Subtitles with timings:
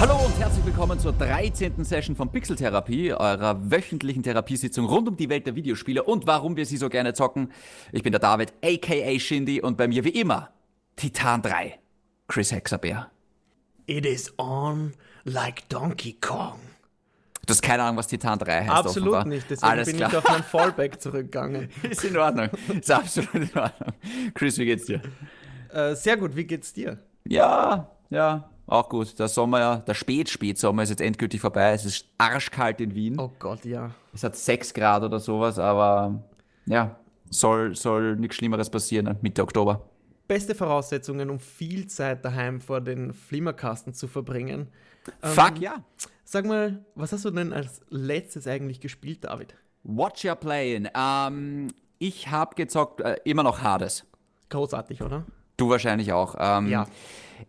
[0.00, 1.84] Hallo und herzlich willkommen zur 13.
[1.84, 6.66] Session von Pixeltherapie, eurer wöchentlichen Therapiesitzung rund um die Welt der Videospiele und warum wir
[6.66, 7.52] sie so gerne zocken.
[7.92, 10.50] Ich bin der David, aka Shindy, und bei mir wie immer
[10.96, 11.78] Titan 3,
[12.28, 13.10] Chris Hexabeer.
[13.86, 14.94] It is on
[15.24, 16.65] like Donkey Kong.
[17.46, 18.70] Du hast keine Ahnung, was Titan 3 heißt.
[18.70, 19.26] Absolut offenbar.
[19.26, 20.10] nicht, deswegen Alles bin klar.
[20.10, 21.68] ich auf mein Fallback zurückgegangen.
[21.88, 22.48] Ist in Ordnung.
[22.78, 23.92] Ist absolut in Ordnung.
[24.34, 25.00] Chris, wie geht's dir?
[25.72, 26.98] Äh, sehr gut, wie geht's dir?
[27.24, 29.16] Ja, ja, auch gut.
[29.18, 31.72] Der Sommer, ja, der Spät-Spätsommer ist jetzt endgültig vorbei.
[31.72, 33.18] Es ist arschkalt in Wien.
[33.18, 33.90] Oh Gott, ja.
[34.12, 36.20] Es hat 6 Grad oder sowas, aber
[36.66, 36.96] ja,
[37.30, 39.88] soll, soll nichts Schlimmeres passieren Mitte Oktober.
[40.26, 44.68] Beste Voraussetzungen, um viel Zeit daheim vor den Flimmerkasten zu verbringen.
[45.22, 45.84] Ähm, Fuck ja.
[46.28, 49.54] Sag mal, was hast du denn als letztes eigentlich gespielt, David?
[49.84, 50.88] Watch your playing.
[50.92, 51.68] Ähm,
[52.00, 54.04] ich habe gezockt, äh, immer noch Hades.
[54.50, 55.24] Großartig, oder?
[55.56, 56.34] Du wahrscheinlich auch.
[56.38, 56.86] Ähm, Ja.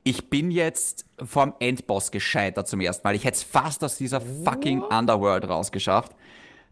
[0.03, 3.16] Ich bin jetzt vom Endboss gescheitert zum ersten Mal.
[3.16, 6.11] Ich hätte es fast aus dieser fucking Underworld rausgeschafft.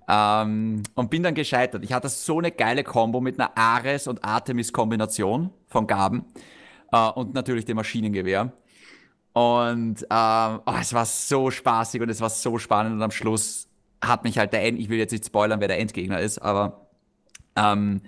[0.08, 1.84] Ähm, und bin dann gescheitert.
[1.84, 6.26] Ich hatte so eine geile Combo mit einer Ares und Artemis-Kombination von Gaben.
[6.92, 8.52] Äh, und natürlich dem Maschinengewehr.
[9.36, 12.94] Und ähm, oh, es war so spaßig und es war so spannend.
[12.96, 13.68] Und am Schluss
[14.02, 16.88] hat mich halt der End, ich will jetzt nicht spoilern, wer der Endgegner ist, aber
[17.58, 18.02] ähm,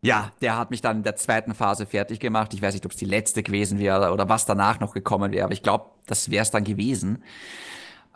[0.00, 2.54] ja, der hat mich dann in der zweiten Phase fertig gemacht.
[2.54, 5.44] Ich weiß nicht, ob es die letzte gewesen wäre oder was danach noch gekommen wäre,
[5.44, 7.22] aber ich glaube, das wäre es dann gewesen.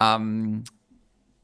[0.01, 0.65] Ähm,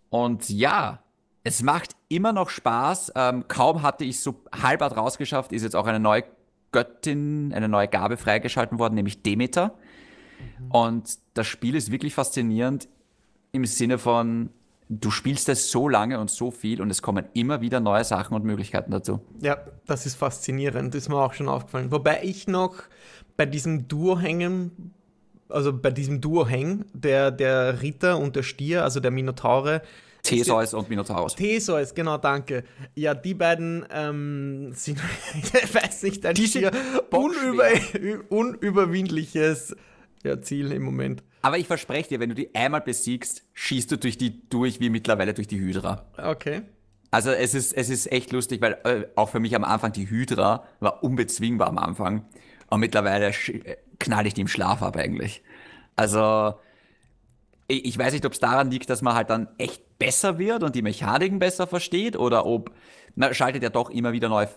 [0.09, 1.03] und ja,
[1.43, 3.13] es macht immer noch Spaß.
[3.15, 6.25] Ähm, kaum hatte ich so halbart rausgeschafft, ist jetzt auch eine neue
[6.73, 9.75] Göttin, eine neue Gabe freigeschalten worden, nämlich Demeter.
[10.71, 12.89] Und das Spiel ist wirklich faszinierend
[13.53, 14.51] im Sinne von,
[14.89, 18.35] du spielst es so lange und so viel und es kommen immer wieder neue Sachen
[18.35, 19.21] und Möglichkeiten dazu.
[19.41, 21.91] Ja, das ist faszinierend, ist mir auch schon aufgefallen.
[21.91, 22.83] Wobei ich noch
[23.37, 24.93] bei diesem Duo hängen,
[25.49, 29.83] also bei diesem Duo hängen, der, der Ritter und der Stier, also der Minotaure.
[30.23, 31.35] Theseus und Minotaurus.
[31.35, 32.65] Theseus, genau, danke.
[32.95, 34.99] Ja, die beiden ähm, sind,
[35.43, 36.71] ich weiß nicht, ein Die schier
[37.11, 37.69] unüber,
[38.31, 39.77] unüberwindliches
[40.25, 41.23] ja, Ziel im Moment.
[41.43, 44.91] Aber ich verspreche dir, wenn du die einmal besiegst, schießt du durch die durch wie
[44.91, 46.07] mittlerweile durch die Hydra.
[46.17, 46.63] Okay.
[47.11, 50.11] Also es ist, es ist echt lustig, weil äh, auch für mich am Anfang die
[50.11, 52.25] Hydra war unbezwingbar am Anfang.
[52.71, 55.43] Und mittlerweile äh, knall ich die im Schlaf ab eigentlich.
[55.95, 56.55] Also
[57.69, 60.63] ich, ich weiß nicht, ob es daran liegt, dass man halt dann echt besser wird
[60.63, 62.73] und die Mechaniken besser versteht oder ob,
[63.15, 64.49] na, schaltet ja doch immer wieder neue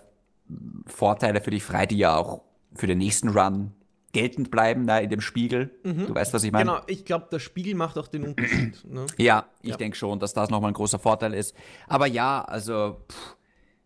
[0.88, 2.42] Vorteile für dich frei, die ja auch
[2.74, 3.74] für den nächsten Run
[4.18, 5.70] geltend bleiben, na, in dem Spiegel.
[5.84, 6.66] Du weißt, was ich meine?
[6.72, 8.84] Genau, ich glaube, das Spiegel macht auch den Unterschied.
[8.90, 9.06] ne?
[9.18, 9.78] Ja, ich Ja.
[9.78, 11.56] denke schon, dass das nochmal ein großer Vorteil ist.
[11.88, 13.36] Aber ja, also, pff,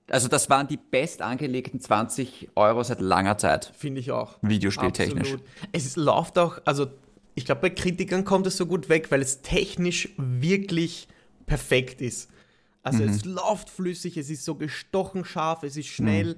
[0.09, 3.71] also das waren die best angelegten 20 Euro seit langer Zeit.
[3.77, 4.37] Finde ich auch.
[4.41, 5.33] Videospieltechnisch.
[5.33, 5.43] Absolut.
[5.71, 6.87] Es läuft auch, also
[7.35, 11.07] ich glaube, bei Kritikern kommt es so gut weg, weil es technisch wirklich
[11.45, 12.29] perfekt ist.
[12.83, 16.35] Also es läuft flüssig, es ist so gestochen scharf, es ist schnell.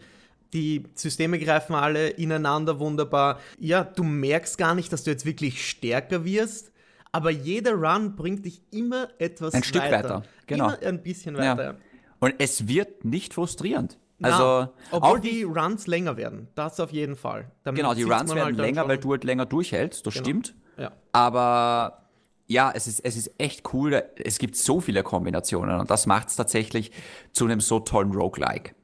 [0.54, 3.40] Die Systeme greifen alle ineinander wunderbar.
[3.58, 6.72] Ja, du merkst gar nicht, dass du jetzt wirklich stärker wirst,
[7.12, 10.68] aber jeder Run bringt dich immer etwas Ein Stück weiter, genau.
[10.70, 11.64] Immer ein bisschen weiter.
[11.64, 11.76] Ja.
[12.20, 13.98] Und es wird nicht frustrierend.
[14.20, 17.52] Na, Also, obwohl auch die Runs länger werden, das auf jeden Fall.
[17.64, 20.24] Damit genau, die Runs man werden halt länger, weil du halt länger durchhältst, das Genau.
[20.24, 20.56] stimmt.
[20.78, 20.92] Ja.
[21.12, 22.04] Aber
[22.48, 24.04] ja, es ist, es ist echt cool.
[24.16, 26.92] Es gibt so viele Kombinationen und das macht es tatsächlich
[27.34, 28.76] zu einem so tollen Roguelike.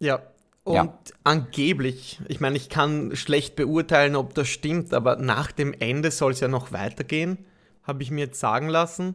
[0.00, 0.20] Ja.
[0.68, 0.98] Und Ja.
[1.24, 6.32] angeblich, ich meine, ich kann schlecht beurteilen, ob das stimmt, aber nach dem Ende soll
[6.32, 7.38] es ja noch weitergehen,
[7.84, 9.14] habe ich mir jetzt sagen lassen.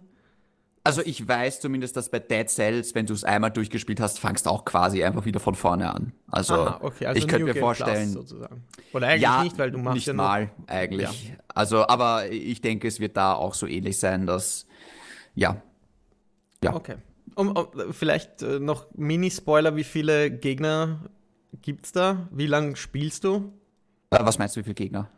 [0.83, 4.47] Also ich weiß zumindest, dass bei Dead Cells, wenn du es einmal durchgespielt hast, fangst
[4.47, 6.11] du auch quasi einfach wieder von vorne an.
[6.27, 8.63] Also, Aha, okay, also ich könnte mir Game vorstellen, Plus sozusagen.
[8.91, 11.33] Oder eigentlich ja, nicht, weil du machst nicht ja mal eigentlich.
[11.49, 14.65] Also, aber ich denke, es wird da auch so ähnlich sein, dass
[15.35, 15.61] ja,
[16.63, 16.73] ja.
[16.73, 16.95] Okay.
[17.35, 20.99] Um, um, vielleicht äh, noch Mini-Spoiler, wie viele Gegner
[21.61, 22.27] gibt's da?
[22.31, 23.53] Wie lange spielst du?
[24.09, 25.09] Äh, was meinst du, wie viele Gegner?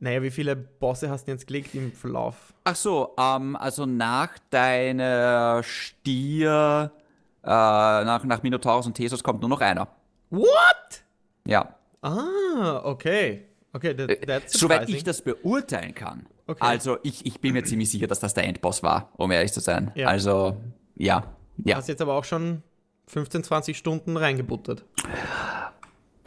[0.00, 2.52] Naja, wie viele Bosse hast du jetzt gelegt im Verlauf?
[2.64, 6.90] Ach so, ähm, also nach deiner Stier,
[7.42, 9.88] äh, nach, nach Minotaurus und Thesos kommt nur noch einer.
[10.30, 10.46] What?
[11.46, 11.74] Ja.
[12.02, 13.46] Ah, okay.
[13.72, 14.96] Okay, that, that's Äh, Soweit surprising.
[14.96, 16.26] ich das beurteilen kann.
[16.46, 16.58] Okay.
[16.60, 19.60] Also ich, ich bin mir ziemlich sicher, dass das der Endboss war, um ehrlich zu
[19.60, 19.90] sein.
[19.94, 20.08] Ja.
[20.08, 20.56] Also,
[20.96, 21.24] ja.
[21.64, 21.76] Ja.
[21.76, 22.62] hast jetzt aber auch schon
[23.06, 24.84] 15, 20 Stunden reingebuttert.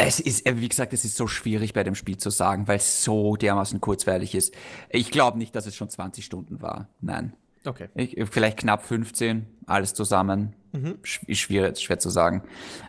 [0.07, 2.77] Es ist, äh, wie gesagt, es ist so schwierig bei dem Spiel zu sagen, weil
[2.77, 4.55] es so dermaßen kurzweilig ist.
[4.89, 6.87] Ich glaube nicht, dass es schon 20 Stunden war.
[7.01, 7.33] Nein.
[7.65, 7.89] Okay.
[7.95, 10.55] Ich, vielleicht knapp 15, alles zusammen.
[11.03, 12.43] Sch ist schwierig, schwer zu sagen.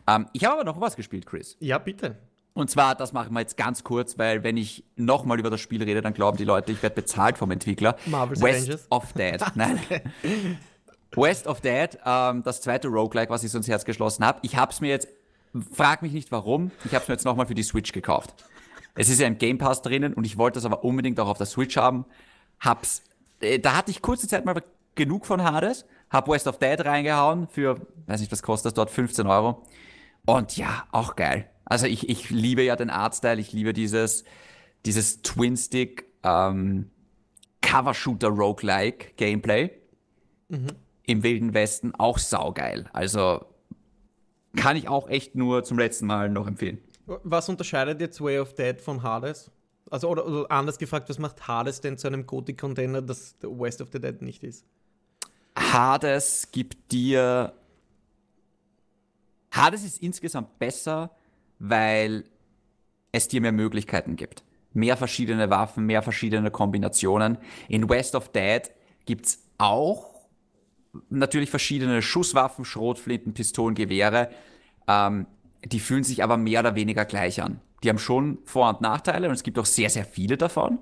[0.06, 1.56] Ähm, ich habe aber noch was gespielt, Chris.
[1.58, 2.16] Ja, bitte.
[2.54, 5.82] Und zwar, das machen wir jetzt ganz kurz, weil wenn ich nochmal über das Spiel
[5.82, 7.96] rede, dann glauben die Leute, ich werde bezahlt vom Entwickler.
[8.06, 8.86] Marvel's West Avengers?
[8.90, 9.44] of Dead.
[9.54, 9.78] Nein.
[11.14, 14.40] West of Dead, ähm, das zweite Roguelike, was ich so ins Herz geschlossen habe.
[14.42, 15.08] Ich habe es mir jetzt,
[15.72, 18.34] frag mich nicht warum, ich habe es mir jetzt nochmal für die Switch gekauft.
[18.94, 21.38] Es ist ja im Game Pass drinnen und ich wollte es aber unbedingt auch auf
[21.38, 22.04] der Switch haben.
[22.60, 23.02] Hab's,
[23.40, 24.62] äh, da hatte ich kurze Zeit mal
[24.94, 28.90] genug von Hades, hab West of Dead reingehauen für, weiß nicht, was kostet das dort,
[28.90, 29.62] 15 Euro.
[30.26, 31.48] Und ja, auch geil.
[31.64, 34.24] Also ich, ich liebe ja den Artstyle, ich liebe dieses,
[34.84, 36.90] dieses Twin-Stick ähm,
[37.60, 39.70] Cover-Shooter-Roguelike Gameplay
[41.04, 42.86] im Wilden Westen auch saugeil.
[42.92, 43.44] Also
[44.56, 46.78] kann ich auch echt nur zum letzten Mal noch empfehlen.
[47.06, 49.50] Was unterscheidet jetzt Way of Dead von Hades?
[49.90, 53.88] Also, oder, oder anders gefragt, was macht Hades denn zu einem Gothic-Container, das West of
[53.92, 54.64] the Dead nicht ist?
[55.56, 57.54] Hades gibt dir.
[59.50, 61.10] Hades ist insgesamt besser,
[61.58, 62.24] weil
[63.12, 64.44] es dir mehr Möglichkeiten gibt.
[64.74, 67.38] Mehr verschiedene Waffen, mehr verschiedene Kombinationen.
[67.68, 68.70] In West of Dead
[69.06, 70.07] gibt's auch
[71.10, 74.30] natürlich verschiedene Schusswaffen, Schrotflinten, Pistolen, Gewehre.
[74.86, 75.26] Ähm,
[75.64, 77.60] die fühlen sich aber mehr oder weniger gleich an.
[77.82, 80.78] Die haben schon Vor- und Nachteile und es gibt auch sehr, sehr viele davon.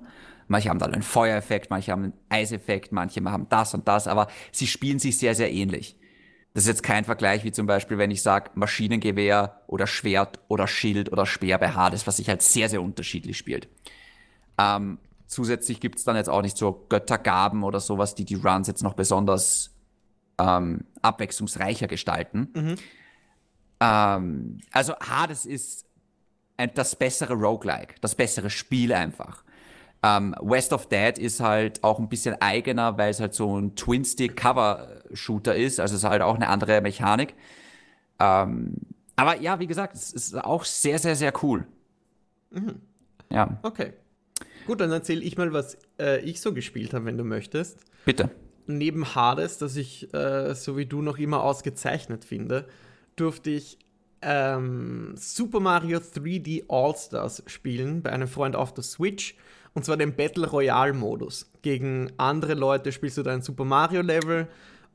[0.47, 4.27] Manche haben dann einen Feuereffekt, manche haben einen Eiseffekt, manche haben das und das, aber
[4.51, 5.97] sie spielen sich sehr, sehr ähnlich.
[6.53, 10.67] Das ist jetzt kein Vergleich wie zum Beispiel, wenn ich sage Maschinengewehr oder Schwert oder
[10.67, 13.67] Schild oder Speer bei Hades, was sich halt sehr, sehr unterschiedlich spielt.
[14.57, 18.81] Ähm, zusätzlich gibt's dann jetzt auch nicht so Göttergaben oder sowas, die die Runs jetzt
[18.81, 19.76] noch besonders
[20.39, 22.77] ähm, abwechslungsreicher gestalten.
[23.79, 25.85] Ähm, also Hades ist
[26.57, 29.43] ein, das bessere Roguelike, das bessere Spiel einfach.
[30.03, 33.75] Ähm, West of Dead ist halt auch ein bisschen eigener, weil es halt so ein
[33.75, 37.33] Twin-Stick-Cover-Shooter ist, also es ist halt auch eine andere Mechanik.
[38.19, 38.75] Ähm,
[39.15, 41.65] aber ja, wie gesagt, es ist auch sehr, sehr, sehr cool.
[43.31, 43.93] Ja, Okay.
[44.67, 47.79] Gut, dann erzähle ich mal, was äh, ich so gespielt habe, wenn du möchtest.
[48.05, 48.29] bitte.
[48.67, 52.67] Neben Hades, das ich äh, so wie du noch immer ausgezeichnet finde,
[53.15, 53.79] durfte ich
[54.21, 59.35] ähm, Super Mario 3D All-Stars spielen bei einem Freund auf der Switch.
[59.73, 61.51] Und zwar den Battle Royale Modus.
[61.61, 64.47] Gegen andere Leute spielst du dein Super Mario Level.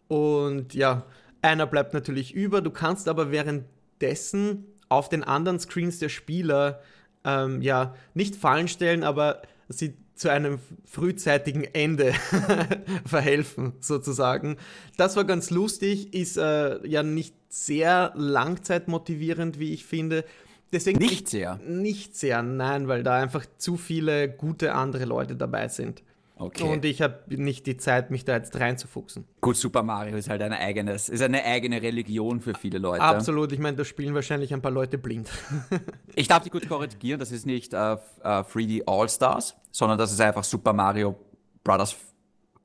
[0.09, 1.07] Und ja,
[1.41, 2.61] einer bleibt natürlich über.
[2.61, 6.81] Du kannst aber währenddessen auf den anderen Screens der Spieler
[7.25, 12.13] ähm, ja nicht Fallen stellen, aber sie zu einem frühzeitigen Ende
[13.05, 14.57] verhelfen, sozusagen.
[14.97, 20.25] Das war ganz lustig, ist äh, ja nicht sehr langzeitmotivierend, wie ich finde.
[20.73, 21.59] Deswegen Nicht sehr.
[21.67, 26.05] Nicht sehr, nein, weil da einfach zu viele gute andere Leute dabei sind.
[26.43, 26.65] Okay.
[26.65, 29.25] Und ich habe nicht die Zeit, mich da jetzt reinzufuchsen.
[29.41, 33.03] Gut, Super Mario ist halt ein eigenes, ist eine eigene Religion für viele Leute.
[33.03, 35.31] Absolut, ich meine, da spielen wahrscheinlich ein paar Leute blind.
[36.15, 40.13] Ich darf dich kurz korrigieren, das ist nicht äh, f- äh, 3D All-Stars, sondern das
[40.13, 41.17] ist einfach Super Mario
[41.65, 41.97] Brothers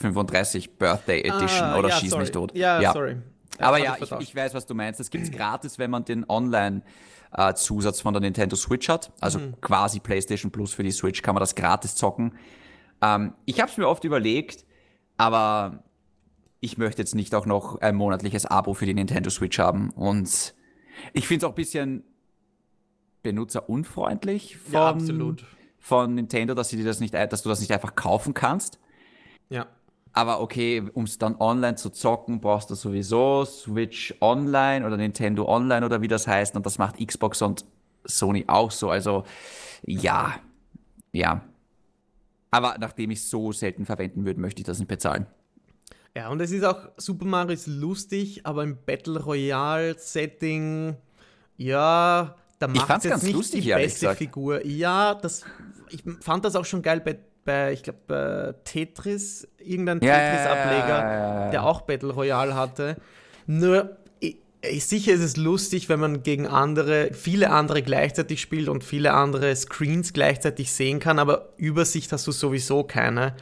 [0.02, 2.24] 35 Birthday Edition Ah, oder ja, Schieß sorry.
[2.24, 2.56] mich tot.
[2.58, 3.18] Ja, sorry.
[3.60, 5.00] Aber ja, ich, ich weiß, was du meinst.
[5.00, 6.26] Das gibt's gratis, wenn man den
[7.32, 9.12] Online-Zusatz von der Nintendo Switch hat.
[9.20, 9.60] Also Mhm.
[9.62, 12.34] quasi PlayStation Plus für die Switch kann man das gratis zocken.
[13.02, 14.66] Ähm, ich habe es mir oft überlegt,
[15.18, 15.84] aber
[16.60, 19.92] ich möchte jetzt nicht auch noch ein monatliches Abo für die Nintendo Switch haben.
[19.92, 20.56] Und
[21.14, 22.04] ich finde es auch ein bisschen
[23.24, 24.94] benutzerunfreundlich von, Ja,
[25.80, 28.80] von Nintendo, dass, sie dir das nicht, ein- dass du das nicht einfach kaufen kannst.
[29.50, 29.68] Ja.
[30.14, 35.48] Aber okay, um es dann online zu zocken, brauchst du sowieso Switch Online oder Nintendo
[35.48, 36.56] Online oder wie das heißt.
[36.56, 37.66] Und das macht Xbox und
[38.06, 38.90] Sony auch so.
[38.90, 39.26] Also
[39.86, 40.36] ja,
[41.12, 41.44] ja.
[42.52, 45.28] Aber nachdem ich es so selten verwenden würde, möchte ich das nicht bezahlen.
[46.16, 50.96] Ja, und es ist auch, Super Mario ist lustig, aber im Battle Royale-Setting,
[51.58, 54.16] ja, da macht fand's jetzt nicht lustig, die beste.
[54.16, 54.66] Figur.
[54.66, 55.46] Ja, das,
[55.90, 60.88] ich fand das auch schon geil bei, bei ich glaube, bei Tetris, irgendein Ja, Tetris-Ableger,
[60.88, 62.98] ja, ja, der auch Battle Royale hatte.
[63.46, 63.98] Nur,
[64.80, 69.56] sicher ist es lustig, wenn man gegen andere, viele andere gleichzeitig spielt und viele andere
[69.56, 73.36] Screens gleichzeitig sehen kann, aber Übersicht hast du sowieso keine.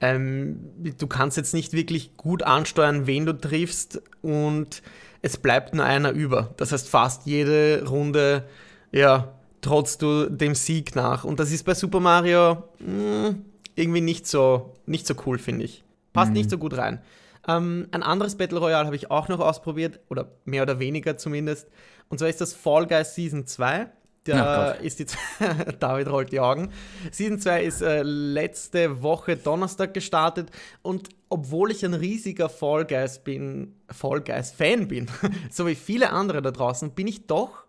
[0.00, 0.60] Ähm,
[0.98, 4.82] du kannst jetzt nicht wirklich gut ansteuern, wen du triffst und
[5.22, 6.52] es bleibt nur einer über.
[6.56, 8.44] Das heißt, fast jede Runde,
[8.92, 11.24] ja, trotzt du dem Sieg nach.
[11.24, 13.36] Und das ist bei Super Mario mh,
[13.74, 15.82] irgendwie nicht so, nicht so cool, finde ich.
[16.12, 17.00] Passt nicht so gut rein.
[17.48, 21.68] Ähm, ein anderes Battle Royale habe ich auch noch ausprobiert, oder mehr oder weniger zumindest.
[22.08, 23.86] Und zwar ist das Fall Guys Season 2.
[23.86, 23.88] Ach
[24.24, 24.82] Da Gott.
[24.82, 25.18] ist jetzt,
[25.80, 26.70] David rollt die Augen.
[27.10, 30.50] Season 2 ist äh, letzte Woche Donnerstag gestartet
[30.82, 35.10] und obwohl ich ein riesiger Fall Guys bin, Fall Guys Fan bin,
[35.50, 37.64] so wie viele andere da draußen, bin ich doch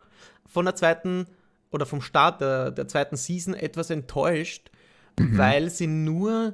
[0.45, 1.25] von der zweiten
[1.71, 4.71] oder vom Start der, der zweiten Season etwas enttäuscht,
[5.19, 5.37] mhm.
[5.37, 6.53] weil sie nur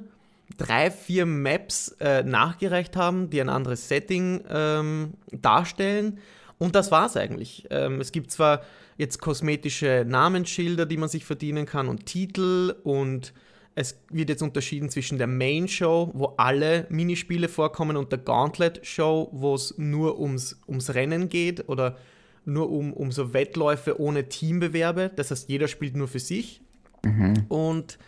[0.56, 6.18] drei, vier Maps äh, nachgereicht haben, die ein anderes Setting ähm, darstellen.
[6.58, 7.66] Und das war es eigentlich.
[7.70, 8.62] Ähm, es gibt zwar
[8.96, 13.32] jetzt kosmetische Namensschilder, die man sich verdienen kann und Titel und
[13.74, 18.86] es wird jetzt unterschieden zwischen der Main Show, wo alle Minispiele vorkommen, und der Gauntlet
[18.86, 21.96] Show, wo es nur ums, ums Rennen geht oder
[22.44, 25.10] nur um, um so Wettläufe ohne Teambewerbe.
[25.14, 26.60] Das heißt, jeder spielt nur für sich.
[27.04, 27.46] Mhm.
[27.48, 27.98] Und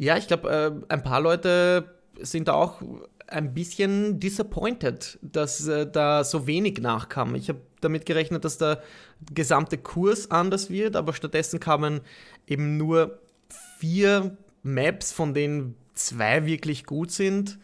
[0.00, 0.48] ja, ich glaube,
[0.88, 2.80] äh, ein paar Leute sind da auch
[3.26, 7.34] ein bisschen disappointed, dass äh, da so wenig nachkam.
[7.34, 8.82] Ich habe damit gerechnet, dass der
[9.34, 12.00] gesamte Kurs anders wird, aber stattdessen kamen
[12.46, 13.20] eben nur
[13.78, 17.58] vier Maps, von denen zwei wirklich gut sind.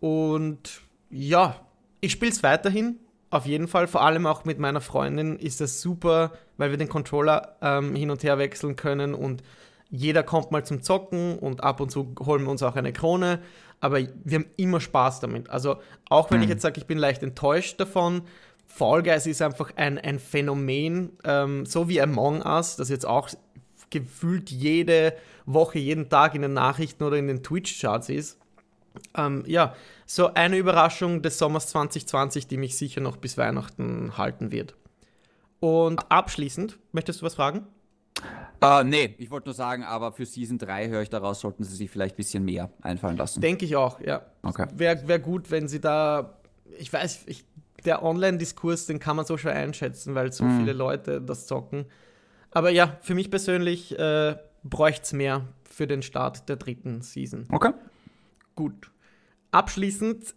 [0.00, 1.64] Und ja,
[2.00, 2.98] ich spiele es weiterhin.
[3.30, 6.88] Auf jeden Fall, vor allem auch mit meiner Freundin ist das super, weil wir den
[6.88, 9.44] Controller ähm, hin und her wechseln können und
[9.90, 13.40] jeder kommt mal zum Zocken und ab und zu holen wir uns auch eine Krone.
[13.80, 15.50] Aber wir haben immer Spaß damit.
[15.50, 15.76] Also
[16.10, 16.44] auch wenn mhm.
[16.44, 18.22] ich jetzt sage, ich bin leicht enttäuscht davon,
[18.66, 23.30] Fall Guys ist einfach ein, ein Phänomen, ähm, so wie Among Us, das jetzt auch
[23.90, 25.14] gefühlt jede
[25.46, 28.38] Woche, jeden Tag in den Nachrichten oder in den Twitch-Charts ist.
[29.16, 34.52] Ähm, ja, so eine Überraschung des Sommers 2020, die mich sicher noch bis Weihnachten halten
[34.52, 34.74] wird.
[35.60, 37.66] Und abschließend, möchtest du was fragen?
[38.62, 41.76] Uh, nee, ich wollte nur sagen, aber für Season 3 höre ich daraus, sollten sie
[41.76, 43.40] sich vielleicht ein bisschen mehr einfallen lassen.
[43.40, 44.22] Denke ich auch, ja.
[44.42, 44.66] Okay.
[44.74, 46.38] Wäre wär gut, wenn sie da,
[46.76, 47.44] ich weiß, ich,
[47.84, 50.58] der Online-Diskurs, den kann man so schon einschätzen, weil so mm.
[50.58, 51.86] viele Leute das zocken.
[52.50, 57.46] Aber ja, für mich persönlich äh, bräuchte es mehr für den Start der dritten Season.
[57.52, 57.72] Okay.
[58.56, 58.90] Gut.
[59.52, 60.34] Abschließend,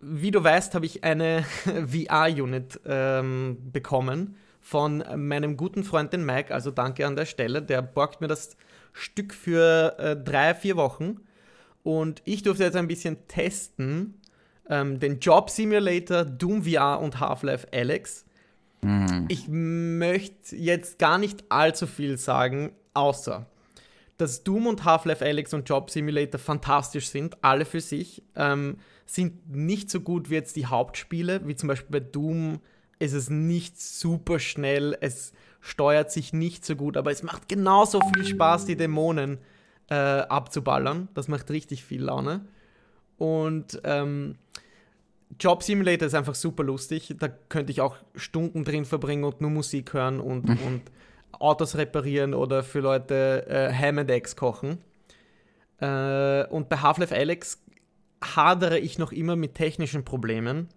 [0.00, 6.54] wie du weißt, habe ich eine VR-Unit ähm, bekommen von meinem guten Freund, den Mike.
[6.54, 7.62] Also danke an der Stelle.
[7.62, 8.56] Der borgt mir das
[8.92, 11.20] Stück für äh, drei, vier Wochen.
[11.82, 14.20] Und ich durfte jetzt ein bisschen testen
[14.68, 18.24] ähm, den Job Simulator, Doom VR und Half-Life Alex.
[18.82, 19.26] Mhm.
[19.28, 23.46] Ich möchte jetzt gar nicht allzu viel sagen, außer
[24.20, 28.76] dass Doom und Half-Life Alex und Job Simulator fantastisch sind, alle für sich, ähm,
[29.06, 32.60] sind nicht so gut wie jetzt die Hauptspiele, wie zum Beispiel bei Doom
[33.00, 38.00] ist es nicht super schnell, es steuert sich nicht so gut, aber es macht genauso
[38.14, 39.38] viel Spaß, die Dämonen
[39.90, 41.08] äh, abzuballern.
[41.14, 42.46] Das macht richtig viel Laune.
[43.18, 44.36] Und ähm,
[45.38, 47.14] Job Simulator ist einfach super lustig.
[47.18, 50.58] Da könnte ich auch Stunden drin verbringen und nur Musik hören und, mhm.
[50.66, 50.82] und
[51.32, 54.78] Autos reparieren oder für Leute äh, Ham and Eggs kochen.
[55.80, 57.62] Äh, und bei Half-Life Alex
[58.22, 60.68] hadere ich noch immer mit technischen Problemen,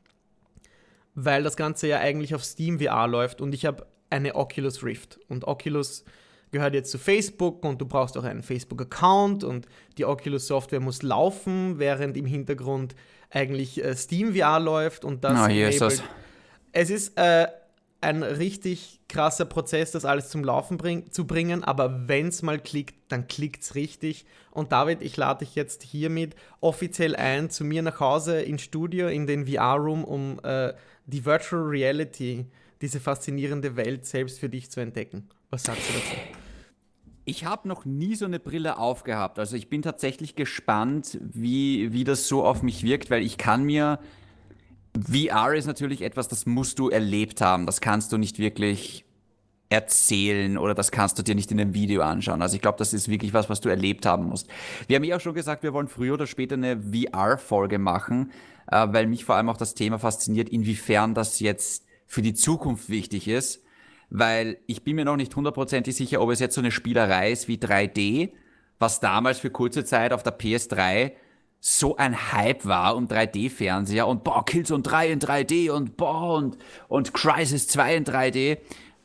[1.15, 5.19] weil das Ganze ja eigentlich auf Steam VR läuft und ich habe eine Oculus Rift.
[5.27, 6.05] Und Oculus
[6.51, 9.67] gehört jetzt zu Facebook und du brauchst auch einen Facebook-Account und
[9.97, 12.95] die Oculus Software muss laufen, während im Hintergrund
[13.29, 15.39] eigentlich äh, Steam VR läuft und das.
[15.45, 16.03] Oh, Jesus.
[16.71, 17.47] Es ist äh,
[18.01, 22.59] ein richtig krasser Prozess, das alles zum Laufen bring zu bringen, aber wenn es mal
[22.59, 24.25] klickt, dann klickt es richtig.
[24.51, 29.07] Und David, ich lade dich jetzt hiermit offiziell ein zu mir nach Hause ins Studio,
[29.07, 30.73] in den VR-Room, um äh,
[31.05, 32.45] die Virtual Reality,
[32.81, 35.29] diese faszinierende Welt selbst für dich zu entdecken.
[35.49, 36.15] Was sagst du dazu?
[37.25, 39.39] Ich habe noch nie so eine Brille aufgehabt.
[39.39, 43.63] Also ich bin tatsächlich gespannt, wie, wie das so auf mich wirkt, weil ich kann
[43.63, 43.99] mir
[44.99, 47.65] VR ist natürlich etwas, das musst du erlebt haben.
[47.65, 49.05] Das kannst du nicht wirklich
[49.73, 52.43] erzählen oder das kannst du dir nicht in einem Video anschauen.
[52.43, 54.47] Also ich glaube, das ist wirklich was, was du erlebt haben musst.
[54.87, 58.31] Wir haben ja auch schon gesagt, wir wollen früher oder später eine VR-Folge machen,
[58.71, 62.89] äh, weil mich vor allem auch das Thema fasziniert, inwiefern das jetzt für die Zukunft
[62.89, 63.63] wichtig ist.
[64.11, 67.47] Weil ich bin mir noch nicht hundertprozentig sicher, ob es jetzt so eine Spielerei ist
[67.47, 68.29] wie 3D,
[68.77, 71.13] was damals für kurze Zeit auf der PS3
[71.65, 76.57] so ein Hype war um 3D-Fernseher und boah, Killzone 3 in 3D und boah, und,
[76.89, 78.57] und Crisis 2 in 3D.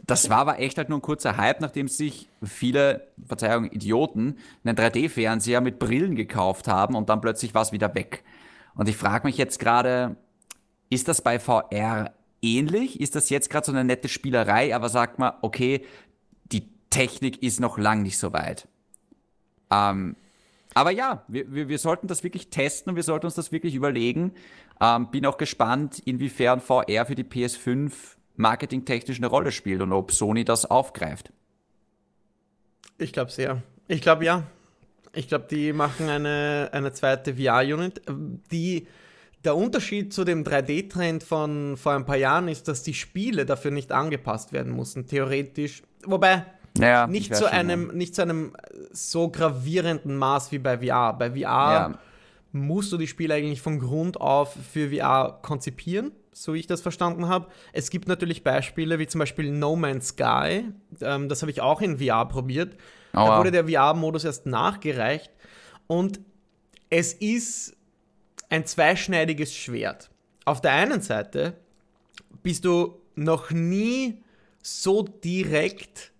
[0.08, 4.74] Das war aber echt halt nur ein kurzer Hype, nachdem sich viele, Verzeihung, Idioten einen
[4.74, 8.24] 3D-Fernseher mit Brillen gekauft haben und dann plötzlich war es wieder weg.
[8.74, 10.16] Und ich frage mich jetzt gerade,
[10.88, 13.02] ist das bei VR ähnlich?
[13.02, 15.84] Ist das jetzt gerade so eine nette Spielerei, aber sagt man, okay,
[16.52, 18.66] die Technik ist noch lang nicht so weit?
[19.70, 20.16] Ähm,
[20.72, 23.74] aber ja, wir, wir, wir, sollten das wirklich testen und wir sollten uns das wirklich
[23.74, 24.32] überlegen.
[24.80, 30.12] Ähm, bin auch gespannt, inwiefern VR für die PS5 marketingtechnisch eine Rolle spielt und ob
[30.12, 31.32] Sony das aufgreift.
[32.96, 33.62] Ich glaube sehr.
[33.86, 34.44] Ich glaube ja.
[35.12, 38.02] Ich glaube, die machen eine, eine zweite VR-Unit.
[38.52, 38.86] Die,
[39.44, 43.70] der Unterschied zu dem 3D-Trend von vor ein paar Jahren ist, dass die Spiele dafür
[43.70, 45.82] nicht angepasst werden mussten, theoretisch.
[46.04, 46.44] Wobei,
[46.76, 48.52] Naja, nicht, zu einem, nicht zu einem
[48.92, 51.14] so gravierenden Maß wie bei VR.
[51.14, 51.98] Bei VR ja.
[52.52, 56.80] musst du die Spiele eigentlich von Grund auf für VR konzipieren, so wie ich das
[56.80, 57.48] verstanden habe.
[57.72, 60.64] Es gibt natürlich Beispiele wie zum Beispiel No Man's Sky.
[61.00, 62.74] Ähm, das habe ich auch in VR probiert.
[63.12, 65.30] Oh, da wurde der VR-Modus erst nachgereicht.
[65.86, 66.20] Und
[66.90, 67.76] es ist
[68.50, 70.10] ein zweischneidiges Schwert.
[70.44, 71.54] Auf der einen Seite
[72.42, 74.22] bist du noch nie
[74.62, 76.12] so direkt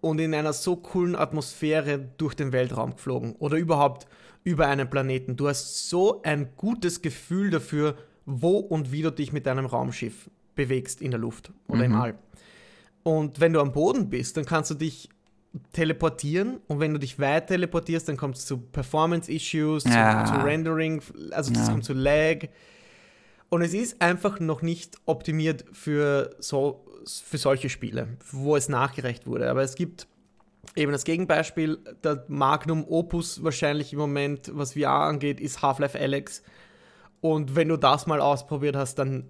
[0.00, 4.06] und in einer so coolen Atmosphäre durch den Weltraum geflogen oder überhaupt
[4.44, 5.36] über einen Planeten.
[5.36, 7.96] Du hast so ein gutes Gefühl dafür,
[8.30, 11.84] wo und wie du dich mit deinem Raumschiff bewegst in der Luft oder mhm.
[11.84, 12.18] im All.
[13.02, 15.08] Und wenn du am Boden bist, dann kannst du dich
[15.72, 20.24] teleportieren und wenn du dich weit teleportierst, dann kommt es zu Performance-Issues, ja.
[20.24, 21.72] zu, zu, Rendering, also das ja.
[21.72, 22.46] kommt zu Lag.
[23.48, 29.26] Und es ist einfach noch nicht optimiert für, so, für solche Spiele, wo es nachgerecht
[29.26, 29.50] wurde.
[29.50, 30.06] Aber es gibt
[30.76, 36.42] eben das Gegenbeispiel, der Magnum Opus wahrscheinlich im Moment, was VR angeht, ist Half-Life Alex.
[37.20, 39.24] Und wenn du das mal ausprobiert hast, dann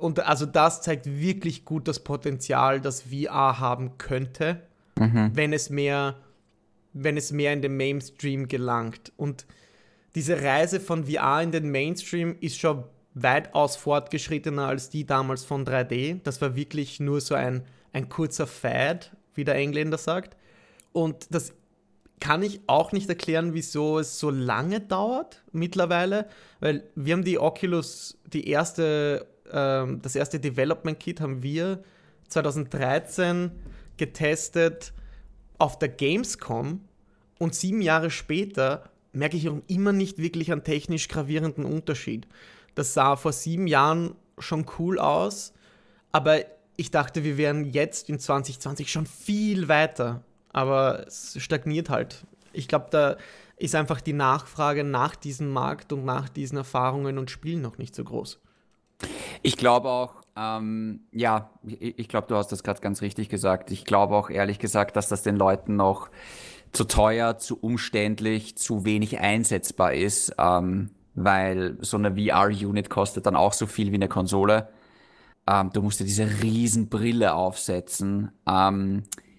[0.00, 4.60] und also das zeigt wirklich gut das Potenzial, das VR haben könnte
[4.98, 5.30] mhm.
[5.34, 6.16] wenn es mehr,
[6.92, 9.12] wenn es mehr in den Mainstream gelangt.
[9.16, 9.46] Und
[10.14, 15.64] diese Reise von VR in den Mainstream ist schon weitaus fortgeschrittener als die damals von
[15.64, 16.20] 3D.
[16.22, 20.36] Das war wirklich nur so ein, ein kurzer Fad, wie der Engländer sagt.
[20.92, 21.52] Und das
[22.20, 26.28] kann ich auch nicht erklären, wieso es so lange dauert mittlerweile,
[26.60, 31.82] weil wir haben die Oculus, die erste, ähm, das erste Development Kit haben wir
[32.28, 33.50] 2013
[33.96, 34.92] getestet
[35.58, 36.80] auf der Gamescom
[37.38, 42.26] und sieben Jahre später merke ich immer nicht wirklich einen technisch gravierenden Unterschied.
[42.74, 45.52] Das sah vor sieben Jahren schon cool aus,
[46.10, 46.40] aber
[46.76, 50.24] ich dachte, wir wären jetzt in 2020 schon viel weiter.
[50.54, 52.24] Aber es stagniert halt.
[52.54, 53.16] Ich glaube, da
[53.56, 57.94] ist einfach die Nachfrage nach diesem Markt und nach diesen Erfahrungen und Spielen noch nicht
[57.94, 58.40] so groß.
[59.42, 63.70] Ich glaube auch, ähm, ja, ich, ich glaube, du hast das gerade ganz richtig gesagt.
[63.72, 66.08] Ich glaube auch ehrlich gesagt, dass das den Leuten noch
[66.72, 73.36] zu teuer, zu umständlich, zu wenig einsetzbar ist, ähm, weil so eine VR-Unit kostet dann
[73.36, 74.68] auch so viel wie eine Konsole.
[75.48, 78.30] Ähm, du musst dir diese riesen Brille aufsetzen.
[78.48, 79.33] Ähm, äh,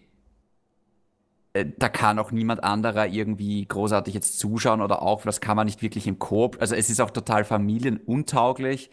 [1.77, 5.81] da kann auch niemand anderer irgendwie großartig jetzt zuschauen oder auch, das kann man nicht
[5.81, 6.57] wirklich im Koop.
[6.59, 8.91] Also es ist auch total familienuntauglich.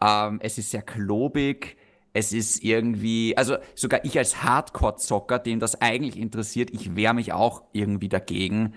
[0.00, 1.76] Ähm, es ist sehr klobig.
[2.12, 7.32] Es ist irgendwie, also sogar ich als Hardcore-Zocker, den das eigentlich interessiert, ich wehre mich
[7.32, 8.74] auch irgendwie dagegen.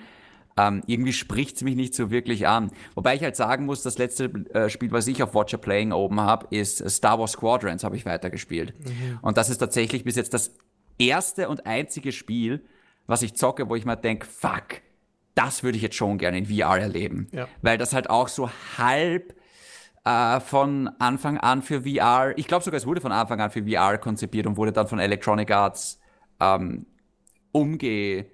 [0.58, 2.72] Ähm, irgendwie spricht es mich nicht so wirklich an.
[2.96, 6.20] Wobei ich halt sagen muss, das letzte äh, Spiel, was ich auf Watcher Playing oben
[6.20, 8.74] habe, ist Star Wars Squadrons, habe ich weitergespielt.
[8.80, 9.20] Mhm.
[9.22, 10.54] Und das ist tatsächlich bis jetzt das
[10.98, 12.66] erste und einzige Spiel,
[13.12, 14.82] was ich zocke, wo ich mir denke, fuck,
[15.36, 17.28] das würde ich jetzt schon gerne in VR erleben.
[17.32, 17.47] Ja.
[17.62, 19.36] Weil das halt auch so halb
[20.04, 23.63] äh, von Anfang an für VR, ich glaube sogar, es wurde von Anfang an für
[23.63, 26.00] VR konzipiert und wurde dann von Electronic Arts
[26.39, 26.86] ähm,
[27.52, 28.26] umge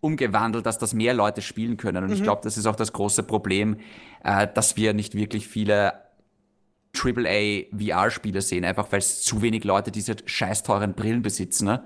[0.00, 2.02] umgewandelt, dass das mehr Leute spielen können.
[2.02, 2.16] Und mhm.
[2.16, 3.76] ich glaube, das ist auch das große Problem,
[4.24, 5.92] äh, dass wir nicht wirklich viele
[6.92, 11.66] AAA VR-Spiele sehen, einfach weil es zu wenig Leute diese scheiß teuren Brillen besitzen.
[11.66, 11.84] Ne?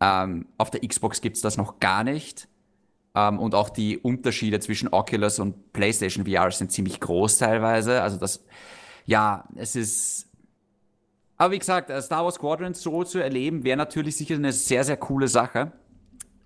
[0.00, 2.48] Ähm, auf der Xbox gibt's das noch gar nicht.
[3.14, 8.02] Ähm, und auch die Unterschiede zwischen Oculus und PlayStation VR sind ziemlich groß teilweise.
[8.02, 8.44] Also das,
[9.04, 10.26] ja, es ist.
[11.36, 14.84] Aber wie gesagt, äh, Star Wars Squadrons so zu erleben, wäre natürlich sicher eine sehr,
[14.84, 15.72] sehr coole Sache.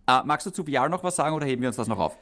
[0.07, 2.17] Äh, magst du zu VR noch was sagen oder heben wir uns das noch auf?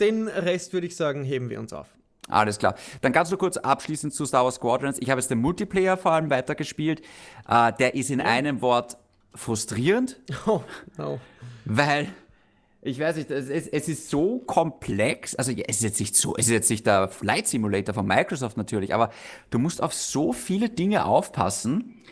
[0.00, 1.88] Den Rest würde ich sagen, heben wir uns auf.
[2.28, 2.74] Alles klar.
[3.02, 4.98] Dann ganz nur kurz abschließend zu Star Wars Squadrons.
[5.00, 7.02] Ich habe jetzt den Multiplayer vor allem weitergespielt.
[7.48, 8.98] Äh, der ist in einem Wort
[9.36, 10.20] frustrierend.
[10.46, 10.62] Oh,
[10.96, 11.20] no.
[11.64, 12.08] Weil
[12.82, 15.34] ich weiß nicht, es, es, ist so komplex.
[15.34, 18.56] Also es ist jetzt nicht so, es ist jetzt nicht der Flight Simulator von Microsoft
[18.56, 19.10] natürlich, aber
[19.50, 22.02] du musst auf so viele Dinge aufpassen.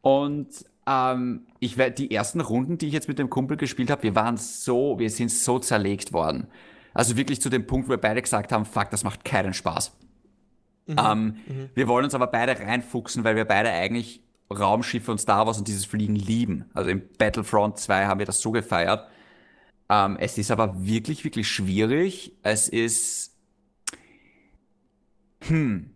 [0.00, 0.48] Und
[0.86, 4.36] ähm, ich die ersten Runden, die ich jetzt mit dem Kumpel gespielt habe, wir waren
[4.36, 6.48] so, wir sind so zerlegt worden.
[6.92, 9.96] Also wirklich zu dem Punkt, wo wir beide gesagt haben, fuck, das macht keinen Spaß.
[10.86, 10.96] Mhm.
[10.98, 11.70] Ähm, mhm.
[11.74, 15.68] Wir wollen uns aber beide reinfuchsen, weil wir beide eigentlich Raumschiffe und Star Wars und
[15.68, 16.64] dieses Fliegen lieben.
[16.74, 19.08] Also im Battlefront 2 haben wir das so gefeiert.
[19.88, 22.32] Ähm, es ist aber wirklich, wirklich schwierig.
[22.42, 23.36] Es ist.
[25.42, 25.90] Hm.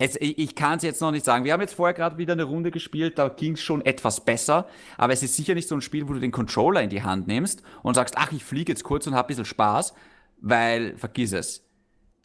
[0.00, 1.44] Es, ich kann es jetzt noch nicht sagen.
[1.44, 4.68] Wir haben jetzt vorher gerade wieder eine Runde gespielt, da ging es schon etwas besser.
[4.96, 7.26] Aber es ist sicher nicht so ein Spiel, wo du den Controller in die Hand
[7.26, 9.94] nimmst und sagst, ach, ich fliege jetzt kurz und habe ein bisschen Spaß,
[10.40, 11.67] weil vergiss es.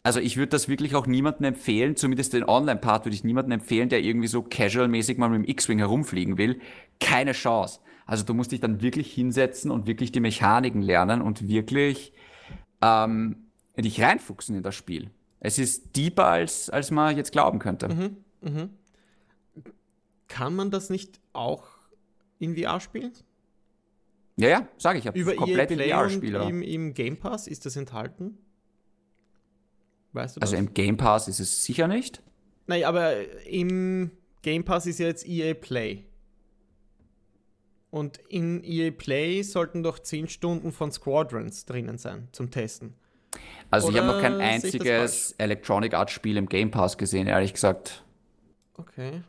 [0.04, 3.88] Also ich würde das wirklich auch niemandem empfehlen, zumindest den Online-Part würde ich niemandem empfehlen,
[3.88, 6.60] der irgendwie so casual-mäßig mal mit dem X-Wing herumfliegen will.
[7.00, 7.80] Keine Chance.
[8.04, 12.12] Also du musst dich dann wirklich hinsetzen und wirklich die Mechaniken lernen und wirklich
[12.82, 13.46] ähm,
[13.78, 15.10] dich reinfuchsen in das Spiel.
[15.40, 17.88] Es ist deeper, als, als man jetzt glauben könnte.
[17.88, 18.70] Mhm, mhm.
[20.28, 21.64] Kann man das nicht auch
[22.38, 23.12] in VR spielen?
[24.36, 25.06] Ja, ja, sage ich.
[25.06, 26.34] ich Über komplett EA Play in VR und Spiel.
[26.34, 28.36] im, im Game Pass ist das enthalten?
[30.14, 30.50] Weißt du das?
[30.50, 32.22] Also im Game Pass ist es sicher nicht.
[32.66, 33.14] Nein, aber
[33.46, 34.10] im
[34.42, 36.04] Game Pass ist ja jetzt EA Play.
[37.90, 42.94] Und in EA Play sollten doch 10 Stunden von Squadrons drinnen sein zum Testen.
[43.70, 47.52] Also ich habe noch kein Oder einziges Electronic Arts Spiel im Game Pass gesehen, ehrlich
[47.52, 48.04] gesagt.
[48.76, 49.22] Okay.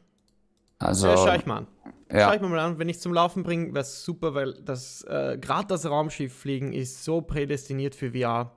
[0.80, 1.68] Also Ja, schau ich mal an.
[2.12, 2.28] ja.
[2.28, 2.80] Schau ich mir mal an.
[2.80, 7.04] Wenn ich zum Laufen bringe, wäre es super, weil das äh, gerade das Raumschiff-Fliegen ist
[7.04, 8.52] so prädestiniert für VR.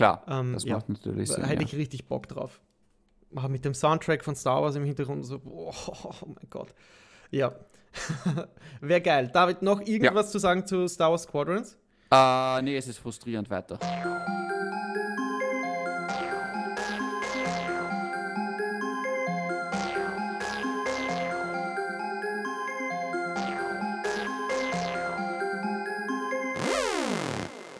[0.00, 0.76] Klar, Ähm, das ja.
[0.76, 1.44] macht natürlich Sinn.
[1.44, 1.68] Hätte Ja.
[1.68, 2.60] ich richtig Bock drauf.
[3.48, 5.72] Mit dem Soundtrack von Star Wars im Hintergrund so, oh,
[6.04, 6.74] oh mein Gott.
[7.30, 7.52] Ja.
[8.80, 9.30] Wäre geil.
[9.32, 11.76] David, noch irgendwas zu sagen zu Star Wars Squadrons?
[12.10, 13.78] Äh, nee, es ist frustrierend weiter.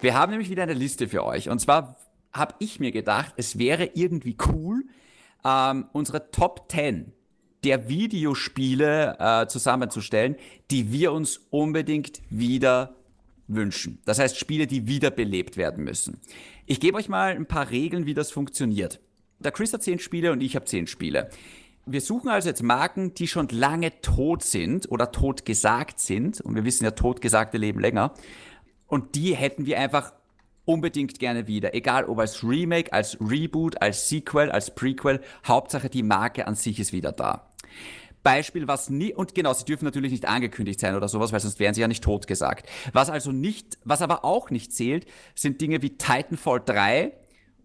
[0.00, 1.48] Wir haben nämlich wieder eine Liste für euch.
[1.48, 1.96] Und zwar
[2.32, 4.84] habe ich mir gedacht, es wäre irgendwie cool,
[5.44, 7.12] ähm, unsere Top 10
[7.64, 10.36] der Videospiele äh, zusammenzustellen,
[10.70, 12.94] die wir uns unbedingt wieder
[13.48, 14.00] wünschen.
[14.04, 16.20] Das heißt Spiele, die wiederbelebt werden müssen.
[16.66, 19.00] Ich gebe euch mal ein paar Regeln, wie das funktioniert.
[19.40, 21.30] Der Chris hat 10 Spiele und ich habe 10 Spiele.
[21.86, 26.40] Wir suchen also jetzt Marken, die schon lange tot sind oder tot gesagt sind.
[26.40, 28.14] Und wir wissen ja, totgesagte leben länger.
[28.86, 30.12] Und die hätten wir einfach
[30.64, 31.74] unbedingt gerne wieder.
[31.74, 35.20] Egal ob als Remake, als Reboot, als Sequel, als Prequel.
[35.46, 37.50] Hauptsache die Marke an sich ist wieder da.
[38.22, 41.58] Beispiel, was nie, und genau, sie dürfen natürlich nicht angekündigt sein oder sowas, weil sonst
[41.58, 42.68] wären sie ja nicht tot gesagt.
[42.92, 47.12] Was also nicht, was aber auch nicht zählt, sind Dinge wie Titanfall 3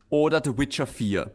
[0.10, 1.32] oder The Witcher 4.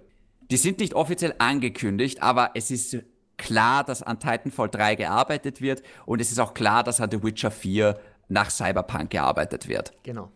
[0.50, 2.98] Die sind nicht offiziell angekündigt, aber es ist
[3.36, 7.22] klar, dass an Titanfall 3 gearbeitet wird und es ist auch klar, dass an The
[7.22, 9.92] Witcher 4 nach Cyberpunk gearbeitet wird.
[10.02, 10.30] Genau.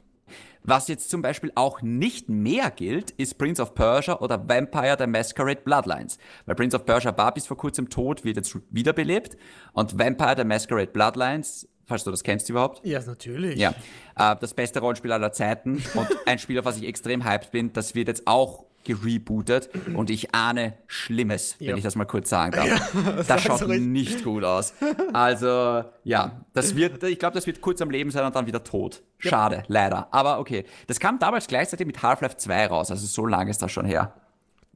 [0.67, 5.07] Was jetzt zum Beispiel auch nicht mehr gilt, ist Prince of Persia oder Vampire the
[5.07, 6.17] Masquerade Bloodlines.
[6.47, 9.37] Weil Prince of Persia war bis vor kurzem tot, wird jetzt wiederbelebt.
[9.75, 12.85] Und Vampire the Masquerade Bloodlines, falls du das kennst überhaupt.
[12.87, 13.59] Ja, natürlich.
[13.59, 13.75] Ja,
[14.17, 17.75] äh, das beste Rollenspiel aller Zeiten und ein Spiel, auf was ich extrem hyped bin,
[17.75, 21.69] das wird jetzt auch gerebootet und ich ahne Schlimmes, Ja.
[21.71, 23.27] wenn ich das mal kurz sagen darf.
[23.27, 24.75] das schaut nicht gut aus.
[25.13, 28.63] Also, ja, das wird, ich glaube, das wird kurz am Leben sein und dann wieder
[28.65, 29.03] tot.
[29.19, 30.09] Schade, leider.
[30.13, 30.65] Aber okay.
[30.87, 34.15] Das kam damals gleichzeitig mit Half-Life 2 raus, also so lange ist das schon her.